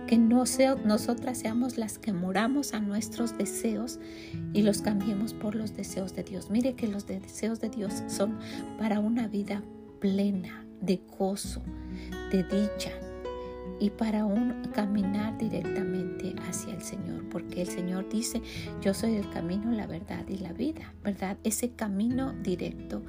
que 0.09 0.17
no 0.17 0.47
sea, 0.47 0.73
nosotras 0.73 1.37
seamos 1.37 1.77
las 1.77 1.99
que 1.99 2.13
moramos 2.13 2.73
a 2.73 2.79
nuestros 2.79 3.37
deseos 3.37 3.99
y 4.53 4.63
los 4.63 4.81
cambiemos 4.81 5.35
por 5.35 5.53
los 5.53 5.75
deseos 5.75 6.15
de 6.15 6.23
Dios. 6.23 6.49
Mire 6.49 6.73
que 6.73 6.87
los 6.87 7.05
deseos 7.05 7.61
de 7.61 7.69
Dios 7.69 7.93
son 8.07 8.39
para 8.79 8.99
una 9.01 9.27
vida 9.27 9.61
plena, 9.99 10.65
de 10.81 10.99
gozo, 11.15 11.61
de 12.31 12.41
dicha, 12.41 12.89
y 13.79 13.91
para 13.91 14.25
un 14.25 14.63
caminar 14.73 15.37
directamente 15.37 16.33
hacia 16.47 16.73
el 16.73 16.81
Señor, 16.81 17.29
porque 17.29 17.61
el 17.61 17.67
Señor 17.67 18.09
dice, 18.09 18.41
yo 18.81 18.95
soy 18.95 19.13
el 19.13 19.29
camino, 19.29 19.71
la 19.71 19.85
verdad 19.85 20.27
y 20.27 20.39
la 20.39 20.53
vida, 20.53 20.91
¿verdad? 21.03 21.37
Ese 21.43 21.69
camino 21.69 22.33
directo 22.41 23.03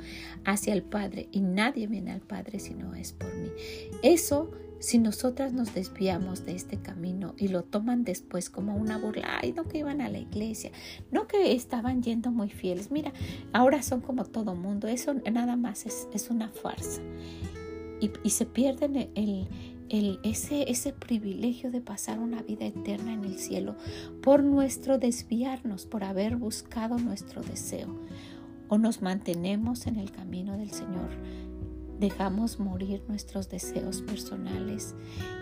hacia 0.45 0.75
el 0.75 0.83
Padre 0.83 1.31
y 1.33 1.41
nadie 1.41 1.87
viene 1.87 2.13
al 2.13 2.21
Padre 2.21 2.59
si 2.59 2.75
no 2.75 2.95
es 2.95 3.15
por 3.15 3.35
mí. 3.37 3.49
Eso 4.03 4.51
si 4.81 4.99
nosotras 4.99 5.53
nos 5.53 5.75
desviamos 5.75 6.47
de 6.47 6.57
este 6.57 6.79
camino 6.79 7.35
y 7.37 7.49
lo 7.49 7.62
toman 7.62 8.03
después 8.03 8.49
como 8.49 8.75
una 8.77 8.97
burla, 8.99 9.38
ay, 9.40 9.53
no 9.53 9.64
que 9.64 9.79
iban 9.79 10.01
a 10.01 10.09
la 10.09 10.19
iglesia, 10.19 10.73
no 11.12 11.27
que 11.27 11.53
estaban 11.53 12.03
yendo 12.03 12.31
muy 12.33 12.49
fieles, 12.49 12.90
mira, 12.90 13.12
ahora 13.53 13.83
son 13.83 14.01
como 14.01 14.25
todo 14.25 14.55
mundo, 14.55 14.88
eso 14.88 15.14
nada 15.14 15.57
más 15.57 15.85
es, 15.87 16.09
es 16.12 16.31
una 16.31 16.49
farsa. 16.49 17.03
Y, 18.01 18.11
y 18.25 18.31
se 18.31 18.47
pierden 18.47 19.11
el, 19.14 19.47
el, 19.90 20.19
ese, 20.23 20.71
ese 20.71 20.95
privilegio 20.95 21.71
de 21.71 21.83
pasar 21.83 22.19
una 22.19 22.40
vida 22.43 22.64
eterna 22.64 23.12
en 23.12 23.25
el 23.25 23.38
cielo 23.38 23.77
por 24.23 24.43
nuestro 24.43 24.97
desviarnos, 24.99 25.85
por 25.85 26.05
haber 26.05 26.37
buscado 26.37 26.97
nuestro 26.99 27.43
deseo. 27.43 27.88
O 28.69 28.79
nos 28.79 29.03
mantenemos 29.03 29.87
en 29.87 29.97
el 29.97 30.12
camino 30.12 30.57
del 30.57 30.71
Señor 30.71 31.11
dejamos 32.01 32.59
morir 32.59 33.03
nuestros 33.09 33.51
deseos 33.51 34.01
personales 34.01 34.95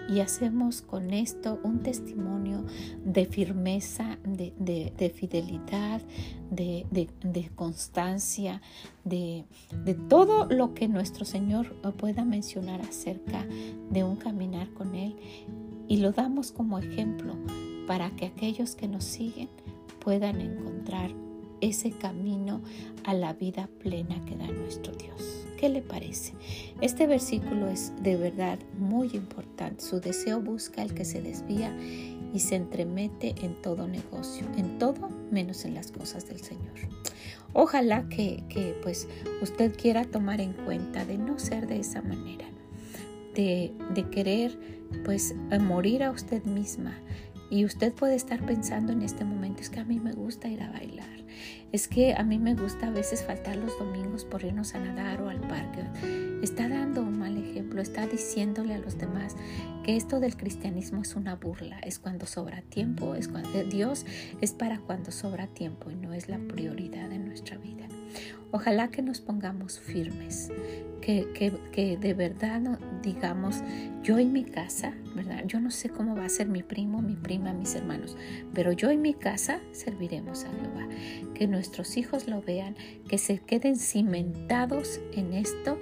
y 0.08 0.20
hacemos 0.20 0.82
con 0.82 1.12
esto 1.12 1.60
un 1.62 1.82
testimonio 1.82 2.64
de 3.04 3.26
firmeza, 3.26 4.18
de, 4.24 5.12
fidelidad, 5.14 6.02
de, 6.50 7.50
constancia, 7.54 8.60
de, 9.04 9.44
todo 10.08 10.46
lo 10.46 10.74
que 10.74 10.88
nuestro 10.88 11.24
Señor 11.24 11.74
pueda 11.96 12.24
mencionar 12.24 12.80
acerca 12.80 13.46
de 13.90 14.02
un 14.02 14.16
caminar 14.16 14.68
con 14.74 14.96
Él 14.96 15.14
y 15.86 15.98
lo 15.98 16.10
damos 16.10 16.50
como 16.50 16.78
ejemplo 16.78 17.34
para 17.86 18.10
que 18.10 18.26
aquellos 18.26 18.74
que 18.74 18.88
nos 18.88 19.04
siguen 19.04 19.48
puedan 20.00 20.40
encontrar 20.40 21.12
ese 21.60 21.92
camino 21.92 22.62
a 23.04 23.14
la 23.14 23.32
vida 23.32 23.68
plena 23.78 24.24
que 24.24 24.36
da 24.36 24.46
nuestro 24.46 24.92
Dios. 24.94 25.37
¿Qué 25.58 25.68
le 25.68 25.82
parece? 25.82 26.34
Este 26.80 27.08
versículo 27.08 27.68
es 27.68 27.92
de 28.00 28.16
verdad 28.16 28.60
muy 28.78 29.10
importante. 29.12 29.82
Su 29.82 30.00
deseo 30.00 30.40
busca 30.40 30.82
el 30.82 30.94
que 30.94 31.04
se 31.04 31.20
desvía 31.20 31.76
y 32.32 32.38
se 32.38 32.54
entremete 32.54 33.34
en 33.42 33.60
todo 33.60 33.88
negocio, 33.88 34.46
en 34.56 34.78
todo 34.78 35.08
menos 35.32 35.64
en 35.64 35.74
las 35.74 35.90
cosas 35.90 36.28
del 36.28 36.40
Señor. 36.40 36.74
Ojalá 37.54 38.08
que, 38.08 38.44
que 38.48 38.78
pues 38.82 39.08
usted 39.42 39.74
quiera 39.74 40.04
tomar 40.04 40.40
en 40.40 40.52
cuenta 40.52 41.04
de 41.04 41.18
no 41.18 41.40
ser 41.40 41.66
de 41.66 41.80
esa 41.80 42.02
manera, 42.02 42.46
de, 43.34 43.72
de 43.94 44.10
querer 44.10 44.56
pues 45.04 45.34
morir 45.60 46.04
a 46.04 46.12
usted 46.12 46.44
misma, 46.44 46.96
y 47.50 47.64
usted 47.64 47.92
puede 47.94 48.14
estar 48.14 48.44
pensando 48.44 48.92
en 48.92 49.02
este 49.02 49.24
momento, 49.24 49.62
es 49.62 49.70
que 49.70 49.80
a 49.80 49.84
mí 49.84 49.98
me 49.98 50.12
gusta 50.12 50.48
ir 50.48 50.62
a 50.62 50.70
bailar, 50.70 51.17
es 51.72 51.88
que 51.88 52.14
a 52.14 52.22
mí 52.22 52.38
me 52.38 52.54
gusta 52.54 52.88
a 52.88 52.90
veces 52.90 53.24
faltar 53.24 53.56
los 53.56 53.78
domingos 53.78 54.24
por 54.24 54.44
irnos 54.44 54.74
a 54.74 54.80
nadar 54.80 55.20
o 55.22 55.28
al 55.28 55.40
parque. 55.40 55.84
Está 56.42 56.68
dando 56.68 57.02
un 57.02 57.18
mal 57.18 57.36
ejemplo, 57.36 57.82
está 57.82 58.06
diciéndole 58.06 58.74
a 58.74 58.78
los 58.78 58.96
demás 58.96 59.36
que 59.84 59.96
esto 59.96 60.20
del 60.20 60.36
cristianismo 60.36 61.02
es 61.02 61.16
una 61.16 61.34
burla, 61.34 61.78
es 61.80 61.98
cuando 61.98 62.26
sobra 62.26 62.62
tiempo, 62.62 63.14
es 63.14 63.28
cuando 63.28 63.64
Dios 63.64 64.06
es 64.40 64.52
para 64.52 64.78
cuando 64.78 65.10
sobra 65.10 65.46
tiempo 65.48 65.90
y 65.90 65.96
no 65.96 66.14
es 66.14 66.28
la 66.28 66.38
prioridad 66.38 67.08
de 67.08 67.18
nuestra 67.18 67.56
vida. 67.58 67.88
Ojalá 68.50 68.88
que 68.88 69.02
nos 69.02 69.20
pongamos 69.20 69.78
firmes, 69.78 70.50
que, 71.02 71.28
que, 71.72 71.96
de 71.96 72.14
verdad 72.14 72.78
digamos, 73.02 73.62
yo 74.02 74.18
en 74.18 74.32
mi 74.32 74.44
casa, 74.44 74.94
¿verdad? 75.14 75.44
Yo 75.46 75.60
no 75.60 75.70
sé 75.70 75.90
cómo 75.90 76.16
va 76.16 76.24
a 76.24 76.28
ser 76.28 76.48
mi 76.48 76.62
primo, 76.62 77.02
mi 77.02 77.14
prima, 77.14 77.52
mis 77.52 77.74
hermanos, 77.74 78.16
pero 78.54 78.72
yo 78.72 78.90
en 78.90 79.02
mi 79.02 79.14
casa 79.14 79.60
serviremos 79.72 80.44
a 80.44 80.50
Jehová. 80.50 80.88
Que 81.34 81.46
nuestros 81.46 81.96
hijos 81.96 82.26
lo 82.26 82.40
vean, 82.40 82.74
que 83.08 83.18
se 83.18 83.38
queden 83.38 83.76
cimentados 83.76 85.00
en 85.12 85.34
esto 85.34 85.78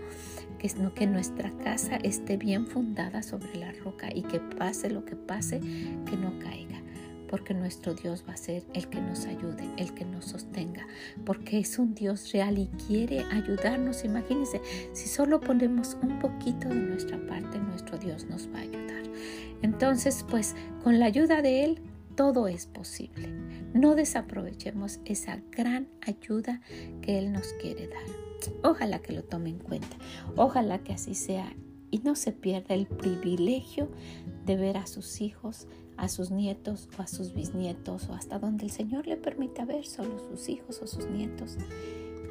que, 0.58 0.68
que 0.94 1.06
nuestra 1.06 1.50
casa 1.58 1.96
esté 1.96 2.36
bien 2.36 2.66
fundada 2.66 3.22
sobre 3.22 3.54
la 3.56 3.72
roca 3.72 4.08
y 4.14 4.22
que 4.22 4.40
pase 4.40 4.90
lo 4.90 5.04
que 5.04 5.16
pase, 5.16 5.60
que 5.60 6.16
no 6.16 6.38
caiga 6.40 6.85
porque 7.28 7.54
nuestro 7.54 7.94
Dios 7.94 8.24
va 8.28 8.34
a 8.34 8.36
ser 8.36 8.64
el 8.74 8.88
que 8.88 9.00
nos 9.00 9.26
ayude, 9.26 9.68
el 9.76 9.94
que 9.94 10.04
nos 10.04 10.26
sostenga, 10.26 10.86
porque 11.24 11.58
es 11.58 11.78
un 11.78 11.94
Dios 11.94 12.32
real 12.32 12.58
y 12.58 12.68
quiere 12.86 13.24
ayudarnos. 13.32 14.04
Imagínense, 14.04 14.60
si 14.92 15.08
solo 15.08 15.40
ponemos 15.40 15.96
un 16.02 16.18
poquito 16.18 16.68
de 16.68 16.74
nuestra 16.74 17.18
parte, 17.26 17.58
nuestro 17.58 17.98
Dios 17.98 18.26
nos 18.26 18.48
va 18.48 18.58
a 18.58 18.62
ayudar. 18.62 19.02
Entonces, 19.62 20.24
pues 20.28 20.54
con 20.82 20.98
la 20.98 21.06
ayuda 21.06 21.42
de 21.42 21.64
Él, 21.64 21.80
todo 22.16 22.48
es 22.48 22.66
posible. 22.66 23.28
No 23.74 23.94
desaprovechemos 23.94 25.00
esa 25.04 25.40
gran 25.50 25.88
ayuda 26.00 26.60
que 27.02 27.18
Él 27.18 27.32
nos 27.32 27.52
quiere 27.54 27.88
dar. 27.88 28.04
Ojalá 28.62 29.00
que 29.00 29.12
lo 29.12 29.22
tome 29.22 29.50
en 29.50 29.58
cuenta. 29.58 29.96
Ojalá 30.36 30.78
que 30.78 30.92
así 30.92 31.14
sea 31.14 31.54
y 31.90 31.98
no 31.98 32.14
se 32.14 32.32
pierda 32.32 32.74
el 32.74 32.86
privilegio 32.86 33.90
de 34.44 34.56
ver 34.56 34.76
a 34.76 34.86
sus 34.86 35.20
hijos 35.20 35.66
a 35.96 36.08
sus 36.08 36.30
nietos 36.30 36.88
o 36.98 37.02
a 37.02 37.06
sus 37.06 37.34
bisnietos 37.34 38.08
o 38.08 38.14
hasta 38.14 38.38
donde 38.38 38.64
el 38.64 38.70
Señor 38.70 39.06
le 39.06 39.16
permita 39.16 39.64
ver 39.64 39.86
solo 39.86 40.18
sus 40.30 40.48
hijos 40.48 40.80
o 40.82 40.86
sus 40.86 41.06
nietos, 41.06 41.56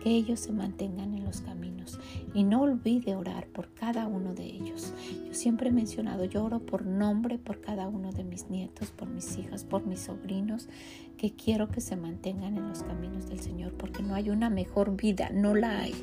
que 0.03 0.11
ellos 0.11 0.39
se 0.39 0.51
mantengan 0.51 1.15
en 1.15 1.25
los 1.25 1.41
caminos 1.41 1.99
y 2.33 2.43
no 2.43 2.61
olvide 2.61 3.15
orar 3.15 3.47
por 3.47 3.73
cada 3.73 4.07
uno 4.07 4.35
de 4.35 4.45
ellos. 4.45 4.93
Yo 5.25 5.33
siempre 5.33 5.69
he 5.69 5.71
mencionado, 5.71 6.25
yo 6.25 6.43
oro 6.43 6.59
por 6.59 6.85
nombre 6.85 7.39
por 7.39 7.59
cada 7.59 7.87
uno 7.87 8.11
de 8.11 8.23
mis 8.23 8.49
nietos, 8.49 8.91
por 8.91 9.07
mis 9.07 9.37
hijas, 9.37 9.63
por 9.63 9.85
mis 9.87 10.01
sobrinos, 10.01 10.69
que 11.17 11.33
quiero 11.33 11.69
que 11.69 11.81
se 11.81 11.95
mantengan 11.95 12.57
en 12.57 12.67
los 12.67 12.83
caminos 12.83 13.29
del 13.29 13.39
Señor, 13.39 13.73
porque 13.73 14.03
no 14.03 14.13
hay 14.13 14.29
una 14.29 14.51
mejor 14.51 14.95
vida, 14.95 15.29
no 15.33 15.55
la 15.55 15.79
hay. 15.79 15.95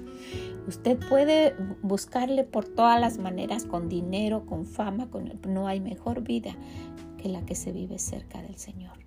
Usted 0.66 0.98
puede 1.08 1.54
buscarle 1.82 2.42
por 2.44 2.66
todas 2.66 3.00
las 3.00 3.18
maneras, 3.18 3.66
con 3.66 3.88
dinero, 3.88 4.46
con 4.46 4.66
fama, 4.66 5.10
con... 5.10 5.30
no 5.46 5.68
hay 5.68 5.80
mejor 5.80 6.22
vida 6.22 6.56
que 7.22 7.28
la 7.28 7.44
que 7.46 7.54
se 7.54 7.72
vive 7.72 7.98
cerca 7.98 8.42
del 8.42 8.56
Señor. 8.56 8.98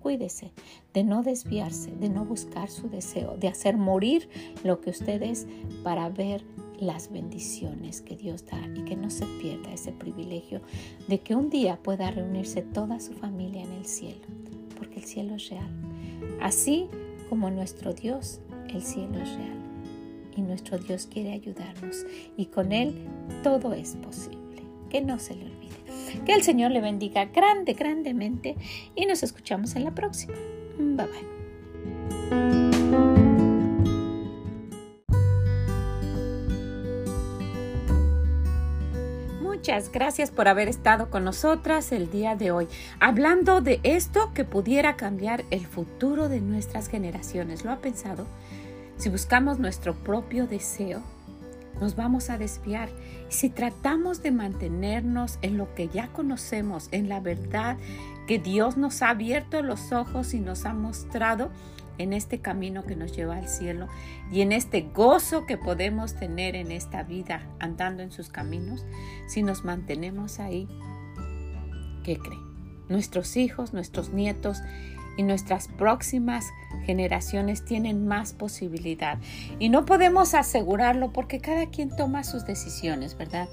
Cuídese 0.00 0.50
de 0.92 1.04
no 1.04 1.22
desviarse, 1.22 1.92
de 1.92 2.08
no 2.08 2.24
buscar 2.24 2.68
su 2.68 2.88
deseo, 2.88 3.36
de 3.38 3.48
hacer 3.48 3.76
morir 3.76 4.28
lo 4.64 4.80
que 4.80 4.90
usted 4.90 5.22
es 5.22 5.46
para 5.84 6.08
ver 6.08 6.44
las 6.80 7.12
bendiciones 7.12 8.00
que 8.00 8.16
Dios 8.16 8.44
da 8.44 8.60
y 8.74 8.84
que 8.84 8.96
no 8.96 9.08
se 9.10 9.24
pierda 9.40 9.72
ese 9.72 9.92
privilegio 9.92 10.60
de 11.06 11.20
que 11.20 11.36
un 11.36 11.48
día 11.48 11.78
pueda 11.80 12.10
reunirse 12.10 12.62
toda 12.62 12.98
su 12.98 13.12
familia 13.12 13.62
en 13.62 13.72
el 13.72 13.86
cielo, 13.86 14.26
porque 14.76 14.98
el 14.98 15.04
cielo 15.04 15.36
es 15.36 15.48
real. 15.48 15.70
Así 16.40 16.88
como 17.28 17.50
nuestro 17.50 17.94
Dios, 17.94 18.40
el 18.68 18.82
cielo 18.82 19.20
es 19.20 19.36
real 19.36 19.62
y 20.36 20.42
nuestro 20.42 20.78
Dios 20.78 21.06
quiere 21.06 21.32
ayudarnos 21.32 22.04
y 22.36 22.46
con 22.46 22.72
Él 22.72 23.06
todo 23.42 23.72
es 23.72 23.96
posible. 23.96 24.40
Que 24.90 25.00
no 25.00 25.18
se 25.18 25.36
le. 25.36 25.51
Que 26.24 26.34
el 26.34 26.42
Señor 26.42 26.70
le 26.70 26.80
bendiga 26.80 27.26
grande, 27.26 27.74
grandemente 27.74 28.56
y 28.94 29.06
nos 29.06 29.22
escuchamos 29.22 29.76
en 29.76 29.84
la 29.84 29.92
próxima. 29.92 30.34
Bye 30.78 31.06
bye. 31.06 32.72
Muchas 39.62 39.92
gracias 39.92 40.32
por 40.32 40.48
haber 40.48 40.66
estado 40.66 41.08
con 41.08 41.22
nosotras 41.22 41.92
el 41.92 42.10
día 42.10 42.34
de 42.34 42.50
hoy, 42.50 42.66
hablando 42.98 43.60
de 43.60 43.78
esto 43.84 44.32
que 44.34 44.44
pudiera 44.44 44.96
cambiar 44.96 45.44
el 45.52 45.66
futuro 45.66 46.28
de 46.28 46.40
nuestras 46.40 46.88
generaciones. 46.88 47.64
¿Lo 47.64 47.70
ha 47.70 47.76
pensado? 47.76 48.26
Si 48.96 49.08
buscamos 49.08 49.60
nuestro 49.60 49.94
propio 49.94 50.48
deseo, 50.48 51.02
nos 51.82 51.96
vamos 51.96 52.30
a 52.30 52.38
desviar. 52.38 52.90
Si 53.28 53.50
tratamos 53.50 54.22
de 54.22 54.30
mantenernos 54.30 55.40
en 55.42 55.58
lo 55.58 55.74
que 55.74 55.88
ya 55.88 56.12
conocemos, 56.12 56.88
en 56.92 57.08
la 57.08 57.18
verdad 57.18 57.76
que 58.28 58.38
Dios 58.38 58.76
nos 58.76 59.02
ha 59.02 59.10
abierto 59.10 59.62
los 59.62 59.90
ojos 59.90 60.32
y 60.32 60.38
nos 60.38 60.64
ha 60.64 60.74
mostrado 60.74 61.50
en 61.98 62.12
este 62.12 62.38
camino 62.38 62.84
que 62.84 62.94
nos 62.94 63.16
lleva 63.16 63.36
al 63.36 63.48
cielo 63.48 63.88
y 64.30 64.42
en 64.42 64.52
este 64.52 64.82
gozo 64.94 65.44
que 65.44 65.58
podemos 65.58 66.14
tener 66.14 66.54
en 66.54 66.70
esta 66.70 67.02
vida 67.02 67.42
andando 67.58 68.04
en 68.04 68.12
sus 68.12 68.28
caminos, 68.28 68.86
si 69.26 69.42
nos 69.42 69.64
mantenemos 69.64 70.38
ahí, 70.38 70.68
¿qué 72.04 72.16
cree? 72.16 72.38
Nuestros 72.88 73.36
hijos, 73.36 73.72
nuestros 73.72 74.10
nietos 74.10 74.58
y 75.16 75.22
nuestras 75.22 75.68
próximas 75.68 76.46
generaciones 76.84 77.64
tienen 77.64 78.06
más 78.06 78.32
posibilidad. 78.32 79.18
Y 79.58 79.68
no 79.68 79.84
podemos 79.84 80.34
asegurarlo 80.34 81.12
porque 81.12 81.40
cada 81.40 81.66
quien 81.66 81.94
toma 81.94 82.24
sus 82.24 82.46
decisiones, 82.46 83.16
¿verdad? 83.16 83.48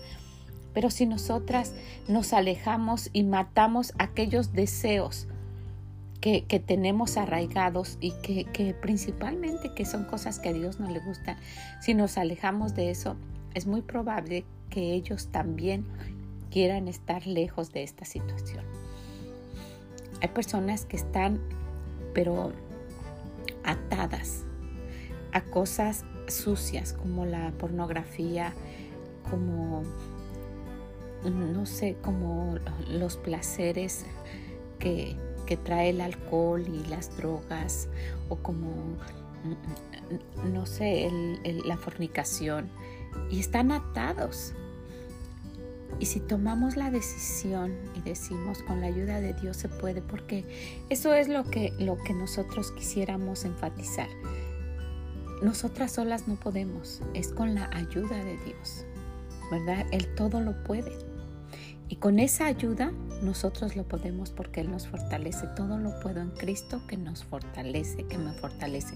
Pero 0.74 0.90
si 0.90 1.06
nosotras 1.06 1.74
nos 2.08 2.34
alejamos 2.34 3.10
y 3.14 3.24
matamos 3.24 3.94
aquellos 3.98 4.54
deseos 4.54 5.28
que, 6.22 6.42
tenemos 6.66 7.18
arraigados 7.18 7.98
y 8.02 8.12
que, 8.22 8.46
que, 8.46 8.74
principalmente 8.74 9.74
que 9.74 9.86
son 9.86 10.04
cosas 10.06 10.40
que 10.40 10.50
a 10.50 10.54
Dios 10.54 10.80
no 10.80 10.90
le 10.90 11.00
gustan, 11.00 11.38
si 11.82 11.94
nos 11.94 12.18
alejamos 12.18 12.76
de 12.76 12.90
eso, 12.92 13.16
es 13.54 13.68
muy 13.68 13.82
probable 13.82 14.46
que 14.70 14.94
ellos 14.94 15.30
también 15.32 15.86
quieran 16.52 16.88
estar 16.88 17.26
lejos 17.26 17.72
de 17.72 17.84
esta 17.84 18.06
situación. 18.06 18.79
Hay 20.22 20.30
personas 20.30 20.86
que 20.86 20.98
están, 20.98 21.40
pero 22.14 22.52
atadas 23.64 24.44
a 25.32 25.42
cosas 25.42 26.06
sucias 26.28 26.94
como 26.94 27.26
la 27.26 27.52
pornografía, 27.52 28.54
como, 29.30 29.84
no 31.24 31.66
sé, 31.66 31.96
como 32.02 32.58
los 32.90 33.18
placeres 33.18 34.06
que, 34.80 35.18
trae 35.64 35.90
el 35.90 36.02
alcohol 36.02 36.64
y 36.68 36.88
las 36.90 37.18
drogas, 37.18 37.90
o 38.30 38.36
como, 38.36 38.72
no 40.54 40.68
sé, 40.68 41.10
la 41.66 41.76
fornicación. 41.76 42.70
Y 43.32 43.40
están 43.40 43.72
atados 43.72 44.54
Y 46.00 46.06
si 46.06 46.22
tomamos 46.22 46.78
la 46.78 46.92
decisión 46.92 47.76
y 47.94 48.02
decimos 48.02 48.64
con 48.64 48.82
la 48.82 48.88
ayuda 48.88 49.20
de 49.20 49.34
Dios 49.34 49.58
se 49.58 49.68
puede, 49.68 50.02
porque 50.02 50.46
eso 50.90 51.14
es 51.14 51.28
lo 51.28 51.44
que, 51.44 51.74
lo 51.78 51.98
que 51.98 52.14
nosotros 52.14 52.72
quisiéramos 52.72 53.44
enfatizar. 53.44 54.08
Nosotras 55.42 55.94
solas 55.94 56.28
no 56.28 56.36
podemos, 56.36 57.02
es 57.14 57.30
con 57.30 57.54
la 57.56 57.70
ayuda 57.74 58.24
de 58.24 58.38
Dios, 58.46 58.86
¿verdad? 59.52 59.86
Él 59.92 60.14
todo 60.16 60.40
lo 60.42 60.64
puede. 60.64 60.92
Y 61.90 61.96
con 61.96 62.20
esa 62.20 62.46
ayuda 62.46 62.92
nosotros 63.24 63.76
lo 63.76 63.84
podemos 63.84 64.32
porque 64.32 64.62
Él 64.62 64.72
nos 64.72 64.88
fortalece. 64.88 65.48
Todo 65.56 65.78
lo 65.80 66.00
puedo 66.02 66.22
en 66.22 66.30
Cristo 66.32 66.82
que 66.88 66.98
nos 66.98 67.24
fortalece, 67.24 68.06
que 68.06 68.18
me 68.18 68.32
fortalece. 68.34 68.96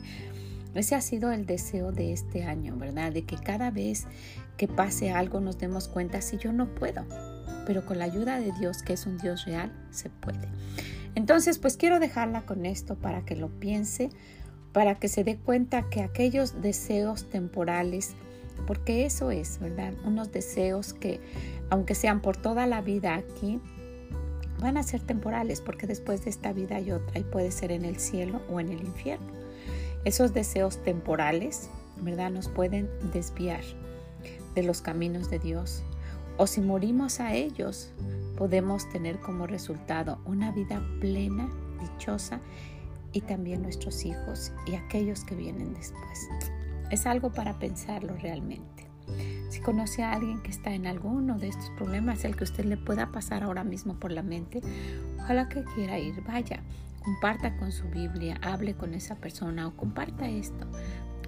Ese 0.76 0.96
ha 0.96 1.02
sido 1.02 1.32
el 1.32 1.46
deseo 1.46 1.92
de 1.92 2.14
este 2.14 2.44
año, 2.44 2.76
¿verdad? 2.78 3.12
De 3.12 3.24
que 3.24 3.38
cada 3.38 3.72
vez 3.72 4.06
que 4.58 4.68
pase 4.68 5.12
algo 5.12 5.40
nos 5.40 5.58
demos 5.58 5.88
cuenta 5.88 6.22
si 6.22 6.38
yo 6.38 6.52
no 6.52 6.74
puedo, 6.74 7.06
pero 7.66 7.86
con 7.86 8.00
la 8.00 8.06
ayuda 8.06 8.40
de 8.40 8.52
Dios, 8.54 8.82
que 8.84 8.94
es 8.94 9.06
un 9.06 9.18
Dios 9.18 9.46
real, 9.46 9.72
se 9.92 10.10
puede. 10.10 10.48
Entonces, 11.16 11.60
pues 11.60 11.78
quiero 11.78 12.00
dejarla 12.00 12.46
con 12.46 12.66
esto 12.66 12.96
para 12.96 13.24
que 13.24 13.36
lo 13.36 13.50
piense, 13.60 14.10
para 14.72 14.96
que 14.96 15.08
se 15.08 15.24
dé 15.24 15.38
cuenta 15.38 15.90
que 15.90 16.02
aquellos 16.02 16.62
deseos 16.62 17.30
temporales, 17.30 18.16
porque 18.66 19.06
eso 19.06 19.30
es, 19.30 19.60
¿verdad? 19.60 19.94
Unos 20.06 20.32
deseos 20.32 20.94
que, 20.94 21.20
aunque 21.70 21.94
sean 21.94 22.22
por 22.22 22.36
toda 22.38 22.66
la 22.66 22.82
vida 22.82 23.14
aquí, 23.16 23.60
van 24.60 24.78
a 24.78 24.84
ser 24.84 25.02
temporales, 25.02 25.62
porque 25.62 25.86
después 25.86 26.24
de 26.24 26.32
esta 26.32 26.54
vida 26.54 26.78
hay 26.78 26.92
otra 26.92 27.20
y 27.20 27.24
puede 27.24 27.52
ser 27.52 27.72
en 27.72 27.86
el 27.86 28.00
cielo 28.00 28.42
o 28.50 28.60
en 28.60 28.70
el 28.70 28.82
infierno. 28.82 29.43
Esos 30.06 30.34
deseos 30.34 30.84
temporales, 30.84 31.70
¿verdad? 32.02 32.32
Nos 32.32 32.50
pueden 32.50 32.90
desviar 33.12 33.62
de 34.56 34.64
los 34.64 34.82
caminos 34.82 35.30
de 35.30 35.40
Dios. 35.40 35.84
O 36.38 36.48
si 36.48 36.62
morimos 36.62 37.20
a 37.20 37.34
ellos, 37.34 37.92
podemos 38.38 38.90
tener 38.90 39.20
como 39.20 39.48
resultado 39.48 40.20
una 40.26 40.52
vida 40.52 40.82
plena, 41.00 41.50
dichosa 41.80 42.40
y 43.12 43.22
también 43.22 43.62
nuestros 43.62 44.04
hijos 44.06 44.52
y 44.66 44.76
aquellos 44.76 45.24
que 45.24 45.36
vienen 45.36 45.74
después. 45.74 46.28
Es 46.92 47.06
algo 47.06 47.32
para 47.32 47.60
pensarlo 47.60 48.16
realmente. 48.18 48.88
Si 49.50 49.60
conoce 49.62 50.04
a 50.04 50.14
alguien 50.14 50.42
que 50.42 50.50
está 50.50 50.74
en 50.74 50.88
alguno 50.88 51.38
de 51.38 51.48
estos 51.48 51.70
problemas, 51.78 52.26
el 52.26 52.36
que 52.36 52.44
usted 52.44 52.66
le 52.66 52.78
pueda 52.78 53.12
pasar 53.12 53.44
ahora 53.44 53.64
mismo 53.64 54.00
por 54.00 54.12
la 54.12 54.24
mente, 54.24 54.62
ojalá 55.20 55.48
que 55.48 55.64
quiera 55.76 56.00
ir, 56.00 56.22
vaya, 56.24 56.64
comparta 57.04 57.56
con 57.58 57.72
su 57.72 57.88
Biblia, 57.90 58.40
hable 58.42 58.76
con 58.76 58.94
esa 58.94 59.16
persona 59.16 59.68
o 59.68 59.76
comparta 59.76 60.28
esto. 60.28 60.68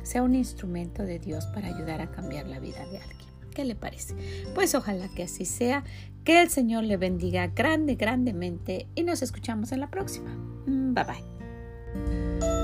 Sea 0.03 0.23
un 0.23 0.35
instrumento 0.35 1.03
de 1.03 1.19
Dios 1.19 1.45
para 1.47 1.67
ayudar 1.67 2.01
a 2.01 2.11
cambiar 2.11 2.47
la 2.47 2.59
vida 2.59 2.85
de 2.87 2.97
alguien. 2.97 3.29
¿Qué 3.53 3.65
le 3.65 3.75
parece? 3.75 4.15
Pues 4.53 4.75
ojalá 4.75 5.07
que 5.15 5.23
así 5.23 5.45
sea, 5.45 5.83
que 6.23 6.41
el 6.41 6.49
Señor 6.49 6.83
le 6.83 6.97
bendiga 6.97 7.47
grande, 7.47 7.95
grandemente 7.95 8.87
y 8.95 9.03
nos 9.03 9.21
escuchamos 9.21 9.71
en 9.71 9.79
la 9.79 9.89
próxima. 9.89 10.31
Mm, 10.65 10.93
bye 10.93 11.03
bye. 11.03 12.54